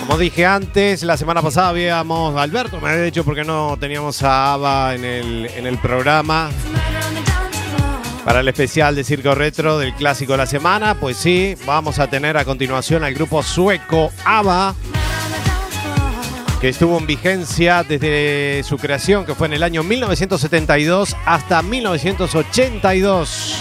Como 0.02 0.20
dije 0.20 0.46
antes, 0.46 1.02
la 1.02 1.18
semana 1.18 1.42
pasada 1.42 1.70
habíamos, 1.70 2.40
Alberto 2.40 2.80
me 2.80 2.90
había 2.92 3.02
dicho 3.02 3.26
porque 3.26 3.44
no 3.44 3.78
teníamos 3.80 4.22
a 4.22 4.54
Ava 4.54 4.94
en 4.94 5.06
el, 5.06 5.48
en 5.56 5.66
el 5.66 5.80
programa 5.80 6.52
para 8.24 8.42
el 8.42 8.48
especial 8.48 8.94
de 8.96 9.04
Circo 9.04 9.34
Retro 9.34 9.80
del 9.80 9.96
clásico 9.96 10.34
de 10.34 10.38
la 10.38 10.46
semana. 10.46 10.94
Pues 11.00 11.18
sí, 11.18 11.56
vamos 11.66 11.98
a 11.98 12.12
tener 12.12 12.38
a 12.38 12.46
continuación 12.46 13.04
al 13.04 13.16
grupo 13.16 13.42
sueco 13.42 14.12
ABBA. 14.24 14.76
Que 16.60 16.70
estuvo 16.70 16.98
en 16.98 17.06
vigencia 17.06 17.84
desde 17.84 18.64
su 18.64 18.78
creación, 18.78 19.26
que 19.26 19.36
fue 19.36 19.48
en 19.48 19.54
el 19.54 19.64
año 19.64 19.84
1972 19.84 21.16
hasta 21.26 21.62
1982. 21.62 23.56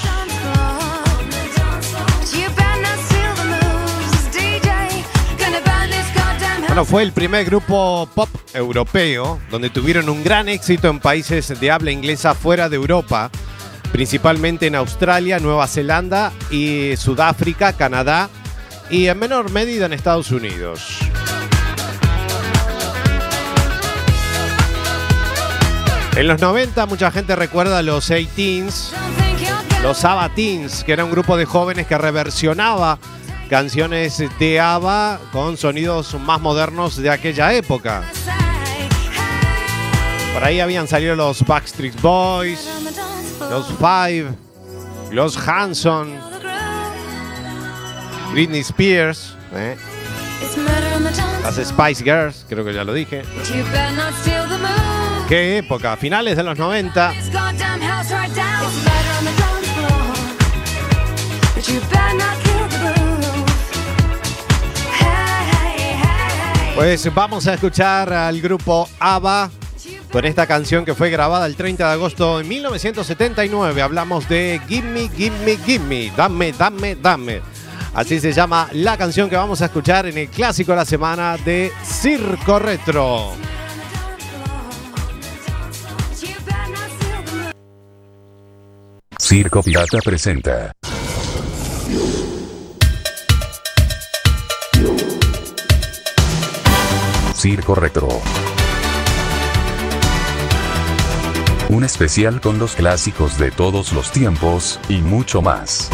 You 2.33 2.49
better 2.51 2.81
not 2.81 2.99
steal 3.07 3.35
the 3.37 3.45
moves, 3.45 4.33
DJ. 4.33 5.05
Gonna 5.39 5.61
burn 5.65 5.91
this 5.91 6.07
goddamn 6.15 6.61
house. 6.61 6.69
Bueno, 6.69 6.85
fue 6.85 7.03
el 7.03 7.13
primer 7.13 7.45
grupo 7.45 8.09
pop 8.15 8.29
europeo 8.53 9.41
donde 9.51 9.71
tuvieron 9.71 10.09
un 10.09 10.23
gran 10.23 10.49
éxito 10.49 10.89
en 10.89 11.01
países 11.01 11.61
de 11.61 11.71
habla 11.71 11.91
inglesa 11.91 12.35
fuera 12.35 12.69
de 12.69 12.77
Europa, 12.77 13.31
principalmente 13.93 14.67
en 14.67 14.77
Australia, 14.77 15.39
Nueva 15.41 15.67
Zelanda 15.67 16.33
y 16.51 16.97
Sudáfrica, 16.97 17.73
Canadá 17.75 18.31
y 18.91 19.07
en 19.07 19.19
menor 19.19 19.51
medida 19.51 19.87
en 19.87 19.93
Estados 19.93 20.31
Unidos. 20.31 21.01
En 26.17 26.29
los 26.29 26.41
90 26.41 26.87
mucha 26.87 27.11
gente 27.11 27.35
recuerda 27.35 27.83
los 27.83 28.09
18s, 28.09 28.93
los 29.83 30.05
ABBA 30.05 30.29
Teens, 30.37 30.85
que 30.85 30.93
era 30.93 31.05
un 31.05 31.11
grupo 31.11 31.37
de 31.37 31.45
jóvenes 31.45 31.89
que 31.89 31.99
reversionaba 31.99 33.01
canciones 33.51 34.23
de 34.39 34.61
ABBA 34.61 35.19
con 35.33 35.57
sonidos 35.57 36.15
más 36.21 36.41
modernos 36.41 36.97
de 36.97 37.11
aquella 37.11 37.53
época. 37.53 38.05
Por 40.33 40.45
ahí 40.45 40.61
habían 40.61 40.87
salido 40.87 41.17
los 41.17 41.45
Backstreet 41.45 42.01
Boys, 42.01 42.69
los 43.51 43.67
Five, 43.79 44.29
los 45.11 45.37
Hanson, 45.37 46.13
Britney 48.33 48.61
Spears, 48.61 49.37
¿eh? 49.53 49.77
Las 51.43 51.57
Spice 51.57 52.05
Girls, 52.05 52.47
creo 52.49 52.65
que 52.65 52.73
ya 52.73 52.85
lo 52.85 52.93
dije. 52.93 53.23
¿Qué 55.29 55.59
época? 55.59 55.97
Finales 55.97 56.37
de 56.37 56.43
los 56.43 56.59
90. 56.59 57.13
This 57.13 57.33
goddamn 57.33 57.81
house 57.81 58.11
right 58.11 58.31
down. 58.35 58.67
It's 58.67 58.77
murder 58.85 59.13
on 59.19 59.25
the 59.25 59.33
dance 59.41 59.69
floor. 59.73 60.15
But 61.55 61.69
you 61.69 61.81
better 61.91 62.15
not 62.15 62.37
kill 62.43 62.69
the 62.69 62.79
groove. 62.79 63.49
Hey, 64.93 65.07
hey, 65.51 65.79
hey, 65.79 65.99
hey. 66.03 66.73
Pues 66.75 67.15
vamos 67.15 67.47
a 67.47 67.55
escuchar 67.55 68.13
al 68.13 68.43
grupo 68.43 68.87
ABBA 68.99 69.51
con 70.13 70.27
esta 70.27 70.47
canción 70.47 70.85
que 70.85 70.95
fue 70.95 71.09
grabada 71.09 71.47
el 71.47 71.57
30 71.57 71.87
de 71.87 71.93
agosto 71.95 72.39
de 72.39 72.45
1979. 72.45 73.81
Hablamos 73.81 74.29
de 74.29 74.61
Gimme, 74.69 75.09
Gimme, 75.09 75.57
Gimme. 75.65 76.13
Dame, 76.15 76.53
dame, 76.53 76.97
dame. 76.97 77.41
Así 77.95 78.21
se 78.21 78.33
llama 78.33 78.69
la 78.73 78.99
canción 78.99 79.31
que 79.31 79.37
vamos 79.37 79.63
a 79.63 79.67
escuchar 79.67 80.05
en 80.07 80.19
el 80.19 80.29
clásico 80.29 80.73
de 80.73 80.77
la 80.77 80.85
semana 80.85 81.39
de 81.39 81.73
Circo 81.83 82.59
Retro. 82.59 83.33
Circo 89.37 89.65
Pirata 89.65 89.99
presenta. 89.99 90.71
Circo 97.35 97.75
Retro. 97.75 98.09
Un 101.69 101.83
especial 101.83 102.41
con 102.41 102.61
los 102.61 102.77
clásicos 102.77 103.37
de 103.37 103.51
todos 103.51 103.93
los 103.93 104.13
tiempos, 104.13 104.79
y 104.89 104.99
mucho 104.99 105.43
más. 105.43 105.91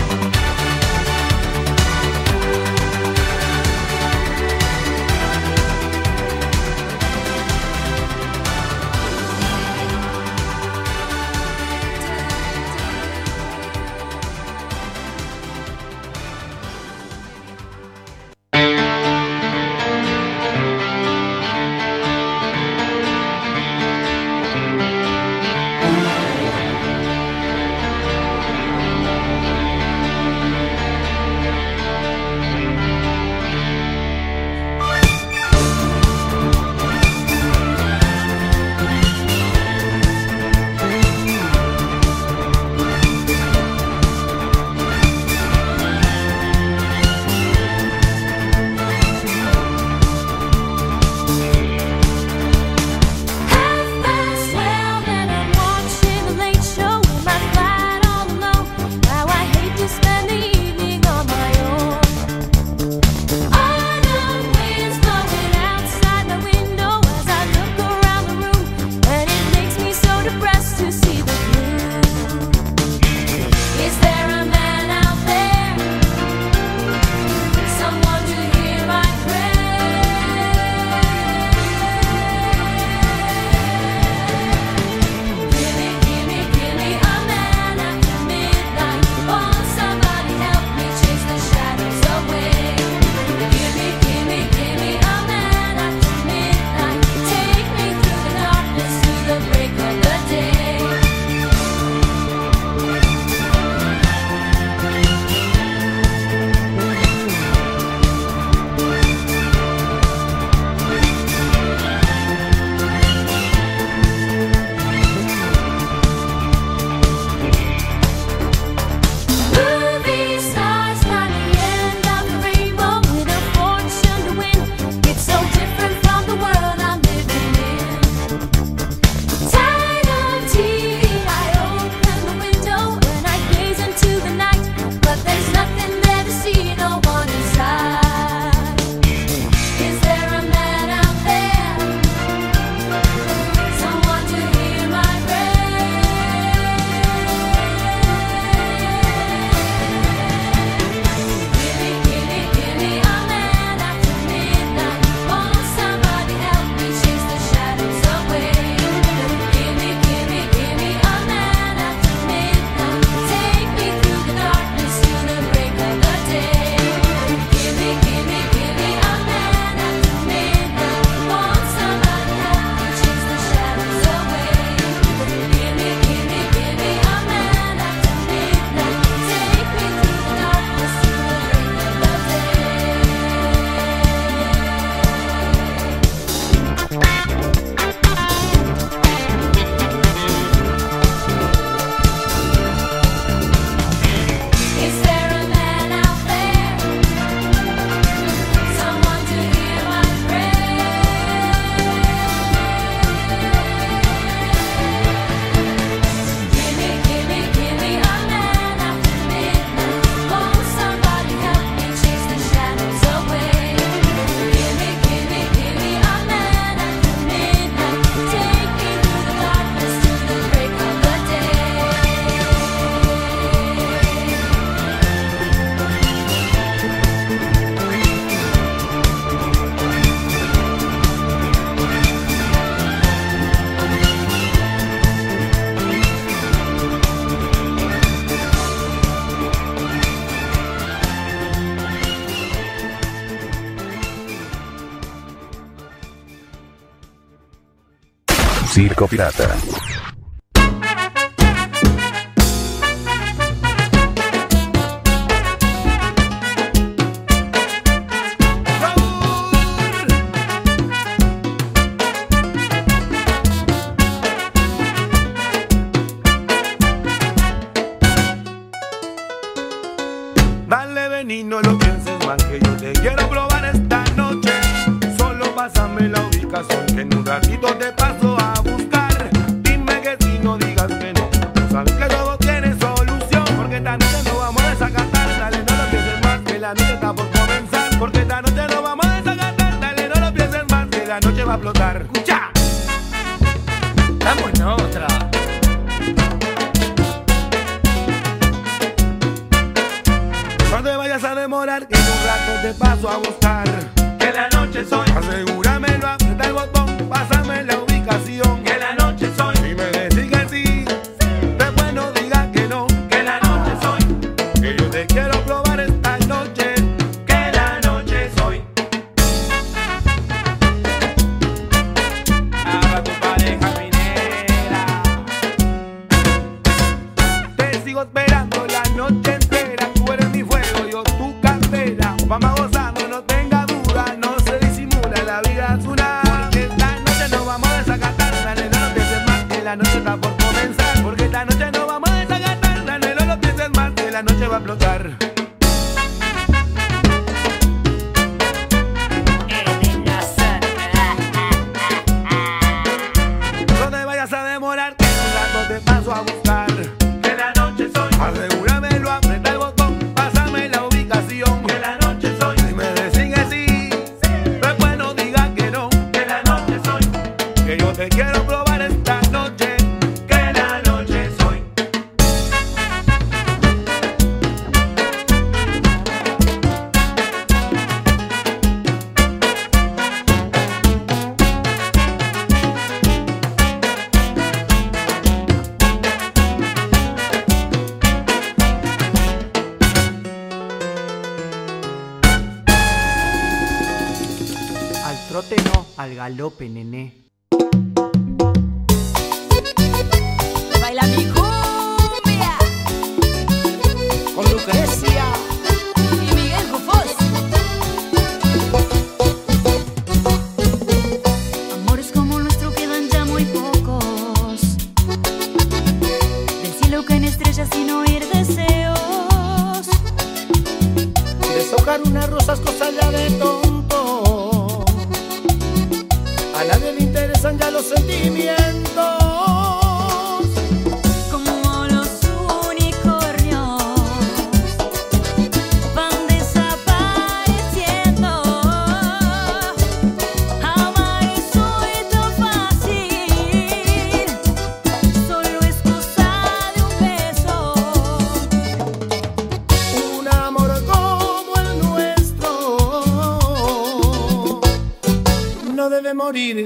Pirata. 249.06 249.89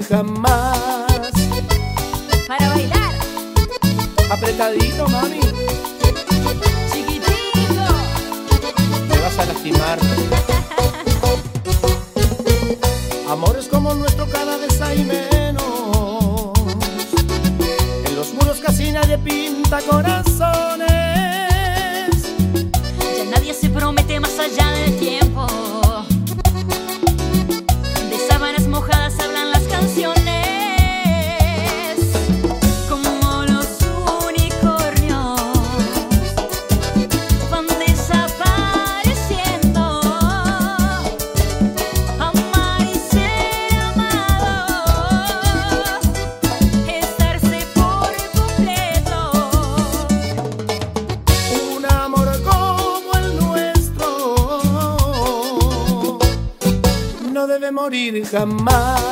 jamás. 0.07 1.31
Para 2.47 2.69
bailar. 2.69 3.13
Apretadito, 4.29 5.07
mami. 5.07 5.39
Chiquitito. 6.91 7.85
Te 9.09 9.19
vas 9.19 9.39
a 9.39 9.45
lastimar. 9.45 9.99
Amores 13.29 13.67
como 13.67 13.93
nuestro 13.93 14.27
cada 14.29 14.57
vez 14.57 14.81
hay 14.81 15.03
menos. 15.03 16.53
En 18.05 18.15
los 18.15 18.33
muros 18.33 18.59
casi 18.59 18.91
nadie 18.91 19.17
pinta 19.17 19.79
corazón. 19.81 20.14
Come 58.35 58.65
man. 58.65 59.04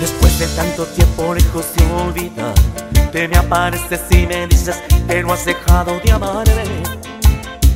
Después 0.00 0.38
de 0.38 0.46
tanto 0.56 0.86
tiempo 0.86 1.34
lejos 1.34 1.66
de 1.74 1.84
olvidar, 1.92 2.54
te 3.12 3.28
me 3.28 3.36
apareces 3.36 4.00
y 4.10 4.26
me 4.26 4.46
dices 4.46 4.82
que 5.06 5.22
no 5.22 5.34
has 5.34 5.44
dejado 5.44 6.00
de 6.02 6.12
amarme, 6.12 6.82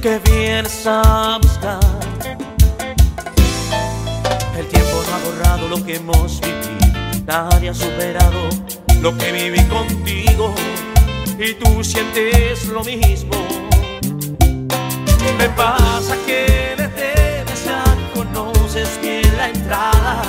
que 0.01 0.19
vienes 0.25 0.87
a 0.87 1.39
buscar. 1.43 1.79
El 4.59 4.67
tiempo 4.67 5.03
no 5.07 5.15
ha 5.15 5.19
borrado 5.27 5.69
lo 5.69 5.85
que 5.85 5.97
hemos 5.97 6.41
vivido, 6.41 6.80
nadie 7.31 7.69
ha 7.69 7.75
superado 7.75 8.41
lo 9.01 9.17
que 9.17 9.31
viví 9.31 9.63
contigo 9.67 10.53
y 11.39 11.55
tú 11.55 11.85
sientes 11.85 12.67
lo 12.67 12.83
mismo. 12.83 13.37
Me 15.39 15.49
pasa 15.51 16.17
que 16.27 16.75
temes, 16.77 17.65
ya 17.65 17.85
conoces 18.15 18.99
bien 19.01 19.31
la 19.37 19.49
entrada, 19.49 20.23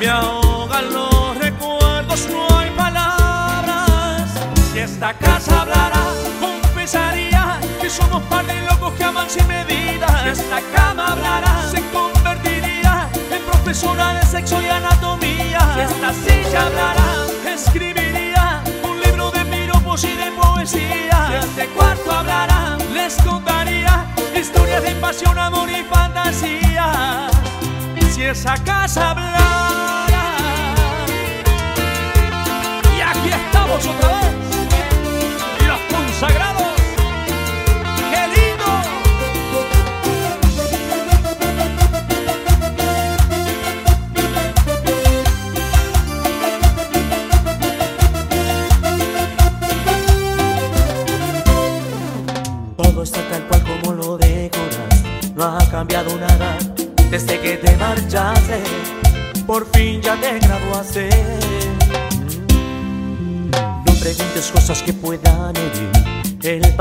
me 0.00 0.08
ahogan 0.08 0.92
los 0.92 1.38
recuerdos, 1.38 2.28
no 2.28 2.58
hay 2.58 2.70
palabras. 2.70 4.28
Si 4.72 4.80
esta 4.80 5.14
casa 5.14 5.62
hablara, 5.62 6.02
confesaría 6.40 7.60
que 7.80 7.88
somos 7.88 8.20
par 8.24 8.44
de 8.46 8.60
locos 8.62 8.92
que 8.94 9.04
aman 9.04 9.30
sin 9.30 9.46
medida. 9.46 10.08
Esta 10.26 10.60
cama 10.74 11.12
hablara, 11.12 11.52
se 11.70 11.80
convertiría 11.92 13.08
en 13.30 13.42
profesora 13.50 14.14
de 14.14 14.26
sexo 14.26 14.60
y 14.60 14.66
anatomía. 14.66 15.51
Esta 15.82 16.12
silla 16.12 16.66
hablara, 16.66 17.26
escribiría 17.44 18.62
un 18.84 19.00
libro 19.00 19.32
de 19.32 19.44
piropos 19.46 20.04
y 20.04 20.14
de 20.14 20.30
poesía. 20.30 21.26
Si 21.28 21.34
este 21.48 21.66
cuarto 21.74 22.12
hablara, 22.12 22.78
les 22.94 23.16
contaría 23.16 24.06
historias 24.32 24.84
de 24.84 24.94
pasión, 24.96 25.36
amor 25.36 25.68
y 25.68 25.82
fantasía. 25.82 27.28
Si 28.14 28.22
esa 28.22 28.54
casa 28.62 29.10
hablara, 29.10 29.71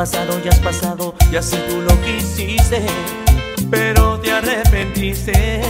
pasado 0.01 0.41
ya 0.43 0.49
has 0.49 0.57
pasado 0.57 1.13
y 1.31 1.35
así 1.35 1.57
tú 1.69 1.79
lo 1.79 1.93
quisiste, 2.01 2.83
pero 3.69 4.19
te 4.19 4.31
arrepentiste. 4.31 5.61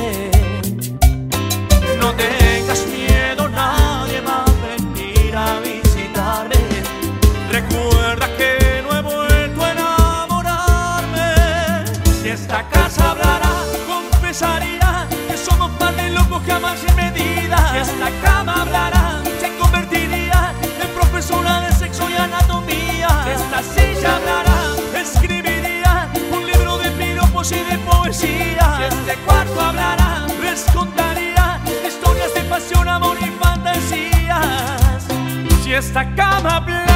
No 2.00 2.14
tengas 2.14 2.88
miedo, 2.88 3.50
nadie 3.50 4.22
va 4.22 4.46
a 4.46 4.52
venir 4.70 5.36
a 5.36 5.60
visitarme. 5.60 6.56
Recuerda 7.52 8.28
que 8.38 8.82
no 8.84 8.98
he 8.98 9.02
vuelto 9.02 9.66
a 9.66 9.72
enamorarme. 9.74 11.34
Si 12.22 12.30
esta 12.30 12.66
casa 12.70 13.12
hablara, 13.12 13.52
confesaría 13.86 15.10
que 15.28 15.36
somos 15.36 15.72
par 15.72 15.94
de 15.98 16.10
locos 16.10 16.42
que 16.44 16.54
aman 16.54 16.78
sin 16.78 16.96
medida. 16.96 17.58
Si 17.74 17.80
esta 17.80 18.10
cama 18.24 18.41
silla 24.02 24.16
hablara, 24.16 25.00
escribiría 25.00 26.10
un 26.32 26.46
libro 26.46 26.78
de 26.80 26.90
piropos 26.92 27.52
y 27.52 27.60
de 27.60 27.78
poesía. 27.80 28.78
Si 28.78 28.84
este 28.84 29.16
cuarto 29.26 29.62
hablara, 29.62 30.28
les 30.42 30.64
contaría 30.74 31.60
historias 31.88 32.34
de 32.34 32.42
pasión, 32.42 32.88
amor 32.88 33.18
y 33.22 33.30
fantasías. 33.44 35.06
Si 35.64 35.74
esta 35.74 36.04
cama 36.16 36.58
hablara. 36.58 36.91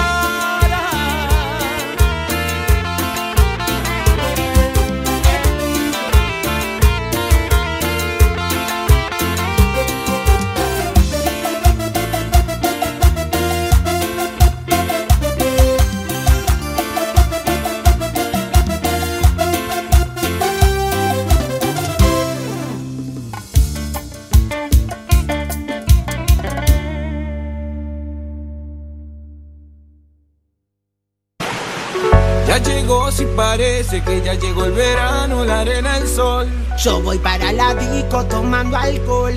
Ya 32.56 32.64
llegó, 32.64 33.12
si 33.12 33.26
parece 33.26 34.02
que 34.02 34.22
ya 34.22 34.34
llegó 34.34 34.64
el 34.64 34.72
verano, 34.72 35.44
la 35.44 35.60
arena, 35.60 35.98
el 35.98 36.08
sol. 36.08 36.48
Yo 36.82 37.02
voy 37.02 37.18
para 37.20 37.52
la 37.52 37.76
disco 37.76 38.24
tomando 38.28 38.78
alcohol. 38.78 39.34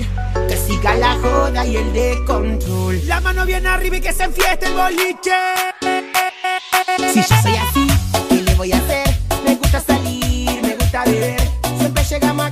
Que 0.47 0.55
siga 0.55 0.95
la 0.95 1.17
joda 1.21 1.65
y 1.65 1.75
el 1.75 1.91
descontrol. 1.91 3.05
La 3.05 3.19
mano 3.19 3.45
bien 3.45 3.67
arriba 3.67 3.97
y 3.97 3.99
que 3.99 4.13
se 4.13 4.23
enfieste 4.23 4.67
el 4.67 4.73
boliche. 4.73 5.35
Si 7.11 7.19
yo 7.19 7.41
soy 7.41 7.57
así, 7.57 7.87
¿qué 8.29 8.35
le 8.35 8.55
voy 8.55 8.71
a 8.71 8.77
hacer? 8.77 9.13
Me 9.43 9.55
gusta 9.55 9.81
salir, 9.81 10.61
me 10.61 10.75
gusta 10.75 11.03
beber. 11.03 11.41
Siempre 11.77 12.03
llegamos 12.05 12.45
a 12.45 12.48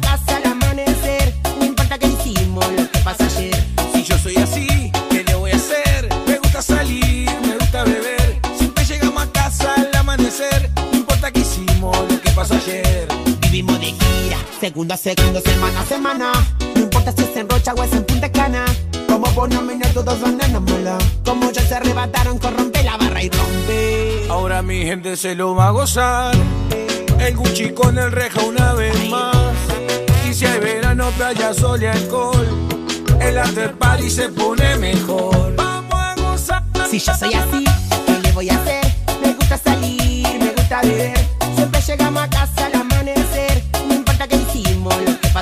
segundo 14.67 14.93
a 14.93 14.97
segundo, 14.97 15.39
semana 15.39 15.79
a 15.79 15.85
semana. 15.85 16.31
No 16.75 16.81
importa 16.81 17.13
si 17.13 17.23
es 17.23 17.37
en 17.37 17.47
Rocha 17.47 17.73
o 17.73 17.83
es 17.83 17.93
en 17.93 18.03
Punta 18.03 18.29
Cana. 18.29 18.65
Como 19.07 19.47
me 19.61 19.85
todos 19.93 20.19
son 20.19 20.37
mala. 20.37 20.97
Como 21.23 21.51
yo 21.53 21.61
se 21.61 21.75
arrebataron, 21.75 22.37
corrompe 22.37 22.83
la 22.83 22.97
barra 22.97 23.23
y 23.23 23.29
rompe. 23.29 24.25
Ahora 24.29 24.61
mi 24.61 24.83
gente 24.83 25.15
se 25.15 25.35
lo 25.35 25.55
va 25.55 25.69
a 25.69 25.71
gozar. 25.71 26.35
El 27.17 27.37
Gucci 27.37 27.69
con 27.69 27.97
el 27.97 28.11
reja 28.11 28.41
una 28.41 28.73
vez 28.73 29.09
más. 29.09 29.37
Y 30.29 30.33
si 30.33 30.45
hay 30.45 30.59
verano, 30.59 31.11
playa, 31.17 31.53
sol 31.53 31.81
y 31.81 31.85
alcohol. 31.85 32.47
El 33.21 33.37
after 33.37 33.73
party 33.73 34.09
se 34.09 34.27
pone 34.27 34.75
mejor. 34.75 35.55
Vamos 35.55 35.93
a 35.93 36.15
gozar. 36.15 36.63
Si 36.91 36.99
yo 36.99 37.13
soy 37.15 37.33
así, 37.33 37.63
¿qué 38.05 38.19
le 38.21 38.31
voy 38.33 38.49
a 38.49 38.55
hacer? 38.55 38.85
Me 39.21 39.33
gusta 39.33 39.57
salir, 39.57 40.27
me 40.39 40.51
gusta 40.51 40.81
beber. 40.81 41.25
Siempre 41.55 41.81
llegamos 41.87 42.23
a 42.23 42.29
casa 42.29 42.76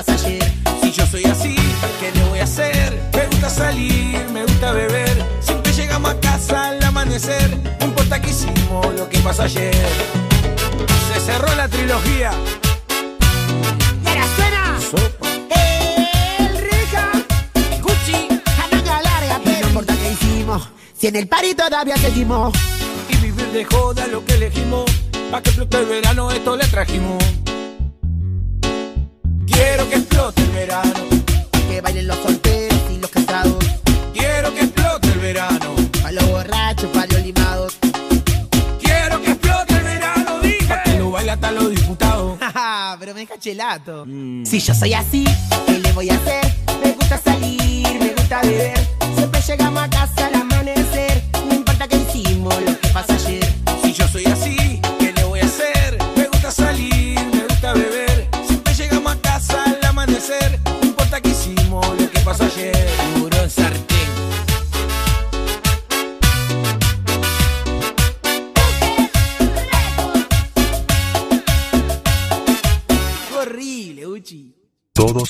que 0.06 0.12
ayer. 0.12 0.52
Si 0.82 0.92
yo 0.92 1.06
soy 1.06 1.24
así, 1.24 1.56
¿qué 2.00 2.12
le 2.12 2.24
voy 2.28 2.38
a 2.38 2.44
hacer? 2.44 2.98
Me 3.12 3.26
gusta 3.26 3.50
salir, 3.50 4.18
me 4.32 4.42
gusta 4.42 4.72
beber. 4.72 5.24
Siempre 5.40 5.72
llegamos 5.72 6.12
a 6.12 6.20
casa 6.20 6.68
al 6.68 6.82
amanecer. 6.82 7.58
No 7.80 7.86
importa 7.86 8.20
qué 8.20 8.30
hicimos, 8.30 8.94
lo 8.96 9.08
que 9.08 9.18
pasó 9.18 9.42
ayer. 9.42 9.74
Se 11.12 11.20
cerró 11.20 11.54
la 11.54 11.68
trilogía. 11.68 12.30
Y 14.04 14.08
ahora 14.08 14.26
suena. 14.36 14.78
El 15.50 16.58
Reja, 16.58 17.12
el 17.54 17.82
Gucci, 17.82 18.28
a 18.44 18.74
manga 18.74 19.02
larga, 19.02 19.40
pero 19.44 19.60
no 19.60 19.68
importa 19.68 19.94
qué 19.96 20.12
hicimos. 20.12 20.68
Si 20.96 21.06
en 21.08 21.16
el 21.16 21.28
party 21.28 21.54
todavía 21.54 21.96
seguimos. 21.96 22.54
Y 23.08 23.16
vivir 23.16 23.46
de 23.52 23.64
joda 23.64 24.06
lo 24.06 24.24
que 24.24 24.34
elegimos. 24.34 24.84
Pa' 25.30 25.42
que 25.42 25.50
explote 25.50 25.78
el 25.78 25.86
verano, 25.86 26.30
esto 26.30 26.56
le 26.56 26.66
trajimos. 26.66 27.22
Quiero 29.56 29.88
que 29.88 29.96
explote 29.96 30.42
el 30.42 30.50
verano. 30.50 30.92
Que 31.68 31.80
bailen 31.80 32.06
los 32.06 32.18
solteros 32.18 32.78
y 32.94 32.98
los 32.98 33.10
casados. 33.10 33.56
Quiero 34.12 34.52
que 34.54 34.60
explote 34.60 35.08
el 35.08 35.18
verano. 35.18 35.74
Pa' 36.02 36.12
los 36.12 36.26
borrachos, 36.30 36.90
pa' 36.90 37.06
los 37.06 37.22
limados. 37.22 37.76
Quiero 38.80 39.22
que 39.22 39.30
explote 39.30 39.74
el 39.74 39.82
verano, 39.82 40.40
dije. 40.40 40.66
Pa' 40.66 40.82
que 40.82 40.98
lo 40.98 41.10
baila 41.10 41.32
hasta 41.32 41.50
los 41.52 41.70
diputados. 41.70 42.38
Jaja, 42.40 42.96
pero 43.00 43.14
me 43.14 43.20
deja 43.20 43.38
chelato. 43.38 44.04
Si 44.44 44.60
yo 44.60 44.74
soy 44.74 44.92
así, 44.92 45.24
¿qué 45.66 45.78
le 45.78 45.92
voy 45.92 46.10
a 46.10 46.16
hacer? 46.16 46.44
Me 46.82 46.92
gusta 46.92 47.18
salir, 47.18 47.98
me 47.98 48.10
gusta 48.12 48.42
beber. 48.42 48.78
Siempre 49.16 49.40
llegamos 49.40 49.82
a 49.82 49.88
casa 49.88 50.26
al 50.26 50.34
amanecer. 50.34 50.55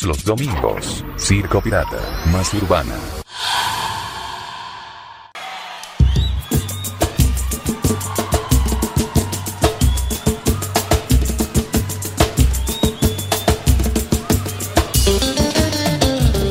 Los 0.06 0.24
domingos, 0.24 1.04
Circo 1.18 1.60
Pirata, 1.60 1.98
más 2.30 2.54
urbana. 2.54 2.94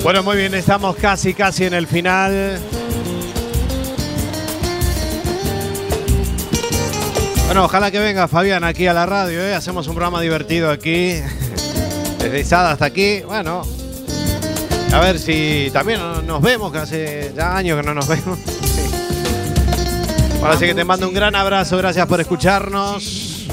Bueno, 0.03 0.21
muy 0.21 0.35
bien, 0.37 0.53
estamos 0.53 0.97
casi, 0.97 1.33
casi 1.33 1.63
en 1.63 1.73
el 1.75 1.87
final. 1.87 2.59
Bueno, 7.45 7.63
ojalá 7.63 7.89
que 7.89 7.99
venga 7.99 8.27
Fabián 8.27 8.65
aquí 8.65 8.85
a 8.87 8.93
la 8.93 9.05
radio, 9.05 9.41
¿eh? 9.41 9.55
hacemos 9.55 9.87
un 9.87 9.93
programa 9.93 10.19
divertido 10.19 10.69
aquí, 10.69 11.21
desde 12.29 12.55
hasta 12.55 12.85
aquí. 12.85 13.21
Bueno, 13.21 13.61
a 14.93 14.99
ver 14.99 15.19
si 15.19 15.69
también 15.71 15.99
no- 15.99 16.21
nos 16.21 16.41
vemos, 16.41 16.71
que 16.71 16.77
hace 16.79 17.31
ya 17.35 17.55
años 17.55 17.79
que 17.79 17.85
no 17.85 17.93
nos 17.93 18.07
vemos. 18.07 18.39
Ahora 20.41 20.57
sí 20.57 20.65
que 20.65 20.75
te 20.75 20.83
mando 20.85 21.07
un 21.07 21.13
gran 21.13 21.35
abrazo, 21.35 21.77
gracias 21.77 22.05
por 22.07 22.19
escucharnos. 22.21 23.47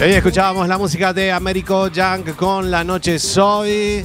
Hoy 0.00 0.10
escuchábamos 0.14 0.66
la 0.66 0.78
música 0.78 1.12
de 1.12 1.30
Américo 1.30 1.88
Young 1.88 2.34
con 2.36 2.70
La 2.70 2.82
Noche 2.84 3.18
Soy. 3.18 4.04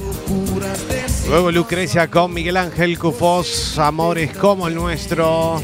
Luego 1.28 1.50
Lucrecia 1.50 2.08
con 2.08 2.32
Miguel 2.32 2.56
Ángel 2.56 2.98
Cufós, 2.98 3.78
Amores 3.78 4.36
como 4.36 4.68
el 4.68 4.74
nuestro. 4.74 5.60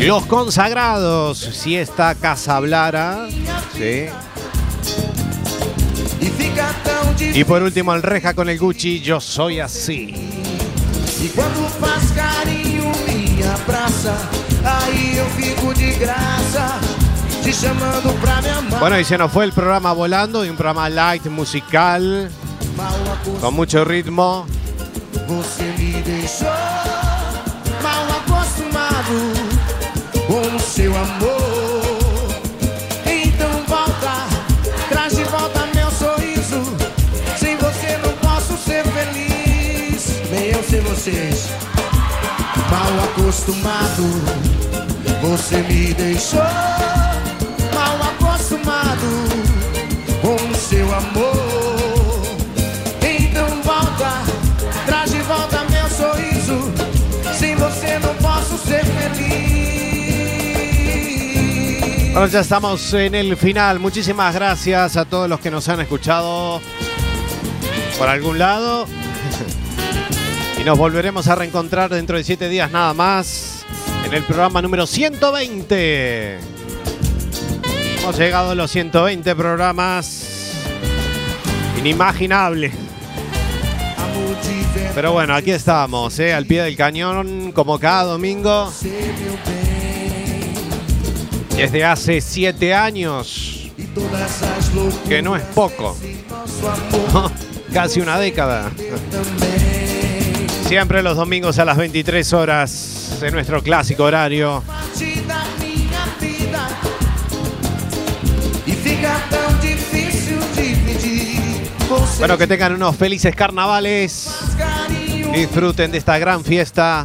Los 0.00 0.26
consagrados, 0.26 1.38
si 1.38 1.76
esta 1.76 2.14
casa 2.14 2.56
hablara. 2.56 3.26
Sí. 3.76 4.06
Y 7.34 7.44
por 7.44 7.62
último 7.62 7.94
el 7.94 8.02
Reja 8.02 8.34
con 8.34 8.48
el 8.48 8.58
Gucci, 8.58 9.00
Yo 9.00 9.20
Soy 9.20 9.60
Así. 9.60 10.14
Faz 11.34 11.52
me 14.96 15.24
fico 15.36 15.74
de 15.74 15.98
graça. 15.98 16.78
Bueno, 18.78 18.98
y 18.98 19.04
se 19.04 19.16
nos 19.16 19.32
fue 19.32 19.44
el 19.44 19.52
programa 19.52 19.92
volando 19.92 20.44
y 20.44 20.50
un 20.50 20.56
programa 20.56 20.88
light 20.88 21.24
musical 21.26 22.30
con 23.40 23.54
mucho 23.54 23.84
ritmo. 23.84 24.46
Seu 30.68 30.94
amor. 30.94 32.40
Então 33.06 33.50
volta, 33.66 34.28
traz 34.90 35.16
de 35.16 35.24
volta 35.24 35.66
meu 35.74 35.90
sorriso. 35.90 36.62
Sem 37.38 37.56
você 37.56 37.98
não 38.04 38.12
posso 38.18 38.56
ser 38.58 38.84
feliz. 38.84 40.20
Nem 40.30 40.50
eu 40.50 40.62
sem 40.62 40.80
vocês. 40.82 41.48
Mal 42.70 43.04
acostumado, 43.04 44.04
você 45.22 45.56
me 45.62 45.94
deixou 45.94 46.40
mal 47.74 48.02
acostumado 48.12 49.08
com 50.20 50.34
o 50.34 50.54
seu 50.54 50.94
amor. 50.94 51.27
Bueno, 62.18 62.32
ya 62.32 62.40
estamos 62.40 62.92
en 62.94 63.14
el 63.14 63.36
final. 63.36 63.78
Muchísimas 63.78 64.34
gracias 64.34 64.96
a 64.96 65.04
todos 65.04 65.28
los 65.28 65.38
que 65.38 65.52
nos 65.52 65.68
han 65.68 65.78
escuchado 65.78 66.60
por 67.96 68.08
algún 68.08 68.40
lado. 68.40 68.86
Y 70.60 70.64
nos 70.64 70.76
volveremos 70.76 71.28
a 71.28 71.36
reencontrar 71.36 71.90
dentro 71.90 72.16
de 72.16 72.24
siete 72.24 72.48
días 72.48 72.72
nada 72.72 72.92
más 72.92 73.64
en 74.04 74.14
el 74.14 74.24
programa 74.24 74.60
número 74.60 74.84
120. 74.84 76.38
Hemos 78.00 78.18
llegado 78.18 78.50
a 78.50 78.54
los 78.56 78.68
120 78.68 79.36
programas. 79.36 80.54
Inimaginable. 81.78 82.72
Pero 84.92 85.12
bueno, 85.12 85.36
aquí 85.36 85.52
estamos, 85.52 86.18
¿eh? 86.18 86.34
al 86.34 86.46
pie 86.46 86.62
del 86.62 86.76
cañón, 86.76 87.52
como 87.52 87.78
cada 87.78 88.02
domingo. 88.02 88.72
Desde 91.58 91.84
hace 91.84 92.20
siete 92.20 92.72
años, 92.72 93.72
que 95.08 95.20
no 95.22 95.34
es 95.34 95.42
poco. 95.42 95.96
Casi 97.72 98.00
una 98.00 98.16
década. 98.16 98.70
Siempre 100.68 101.02
los 101.02 101.16
domingos 101.16 101.58
a 101.58 101.64
las 101.64 101.76
23 101.76 102.32
horas 102.32 103.18
de 103.20 103.32
nuestro 103.32 103.60
clásico 103.60 104.04
horario. 104.04 104.62
Bueno, 112.18 112.38
que 112.38 112.46
tengan 112.46 112.74
unos 112.74 112.94
felices 112.94 113.34
carnavales. 113.34 114.30
Disfruten 115.34 115.90
de 115.90 115.98
esta 115.98 116.18
gran 116.18 116.44
fiesta. 116.44 117.04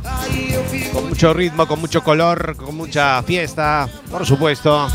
Mucho 1.13 1.31
ritmo, 1.31 1.67
con 1.67 1.79
mucho 1.79 2.03
color, 2.03 2.55
con 2.55 2.75
mucha 2.75 3.21
fiesta, 3.21 3.87
por 4.09 4.25
supuesto. 4.25 4.87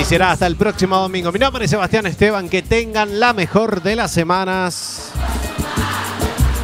Y 0.00 0.04
será 0.04 0.32
hasta 0.32 0.48
el 0.48 0.56
próximo 0.56 0.96
domingo. 0.96 1.30
Mi 1.30 1.38
nombre 1.38 1.66
es 1.66 1.70
Sebastián 1.70 2.06
Esteban. 2.06 2.48
Que 2.48 2.62
tengan 2.62 3.20
la 3.20 3.32
mejor 3.34 3.84
de 3.84 3.94
las 3.94 4.10
semanas. 4.10 5.12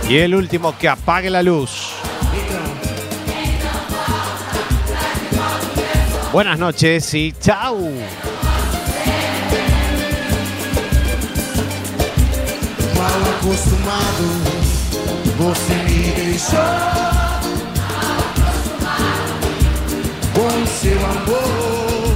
Y 0.09 0.16
el 0.16 0.34
último, 0.34 0.76
que 0.76 0.88
apague 0.88 1.30
la 1.30 1.44
luz. 1.44 1.92
Buenas 6.32 6.59
noches 6.59 7.14
y 7.14 7.32
chao. 7.40 7.78
acostumado, 13.42 14.62
você 15.43 15.74
me 15.74 16.12
deixou 16.12 16.61
com 20.34 20.66
seu 20.66 20.99
amor. 21.05 22.12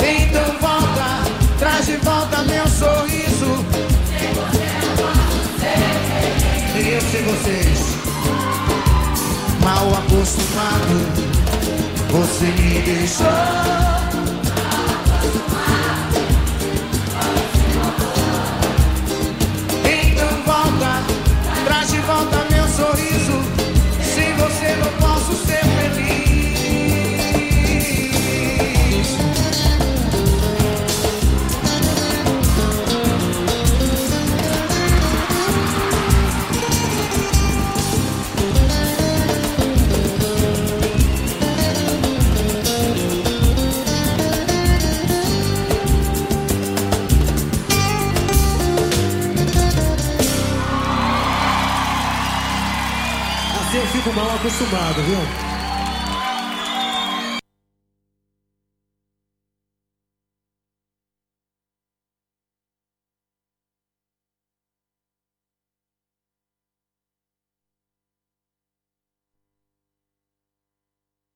Então 0.00 0.58
volta, 0.58 1.30
traz 1.58 1.86
de 1.86 1.96
volta 1.98 2.42
meu 2.44 2.66
sorriso. 2.68 3.64
Nem 6.74 6.88
eu 6.88 7.00
sem 7.02 7.22
vocês, 7.22 7.96
mal 9.62 9.92
acostumado, 9.94 10.96
você 12.10 12.46
me 12.46 12.80
deixou. 12.80 14.11
Acostumado, 54.42 55.00
viu? 55.02 55.51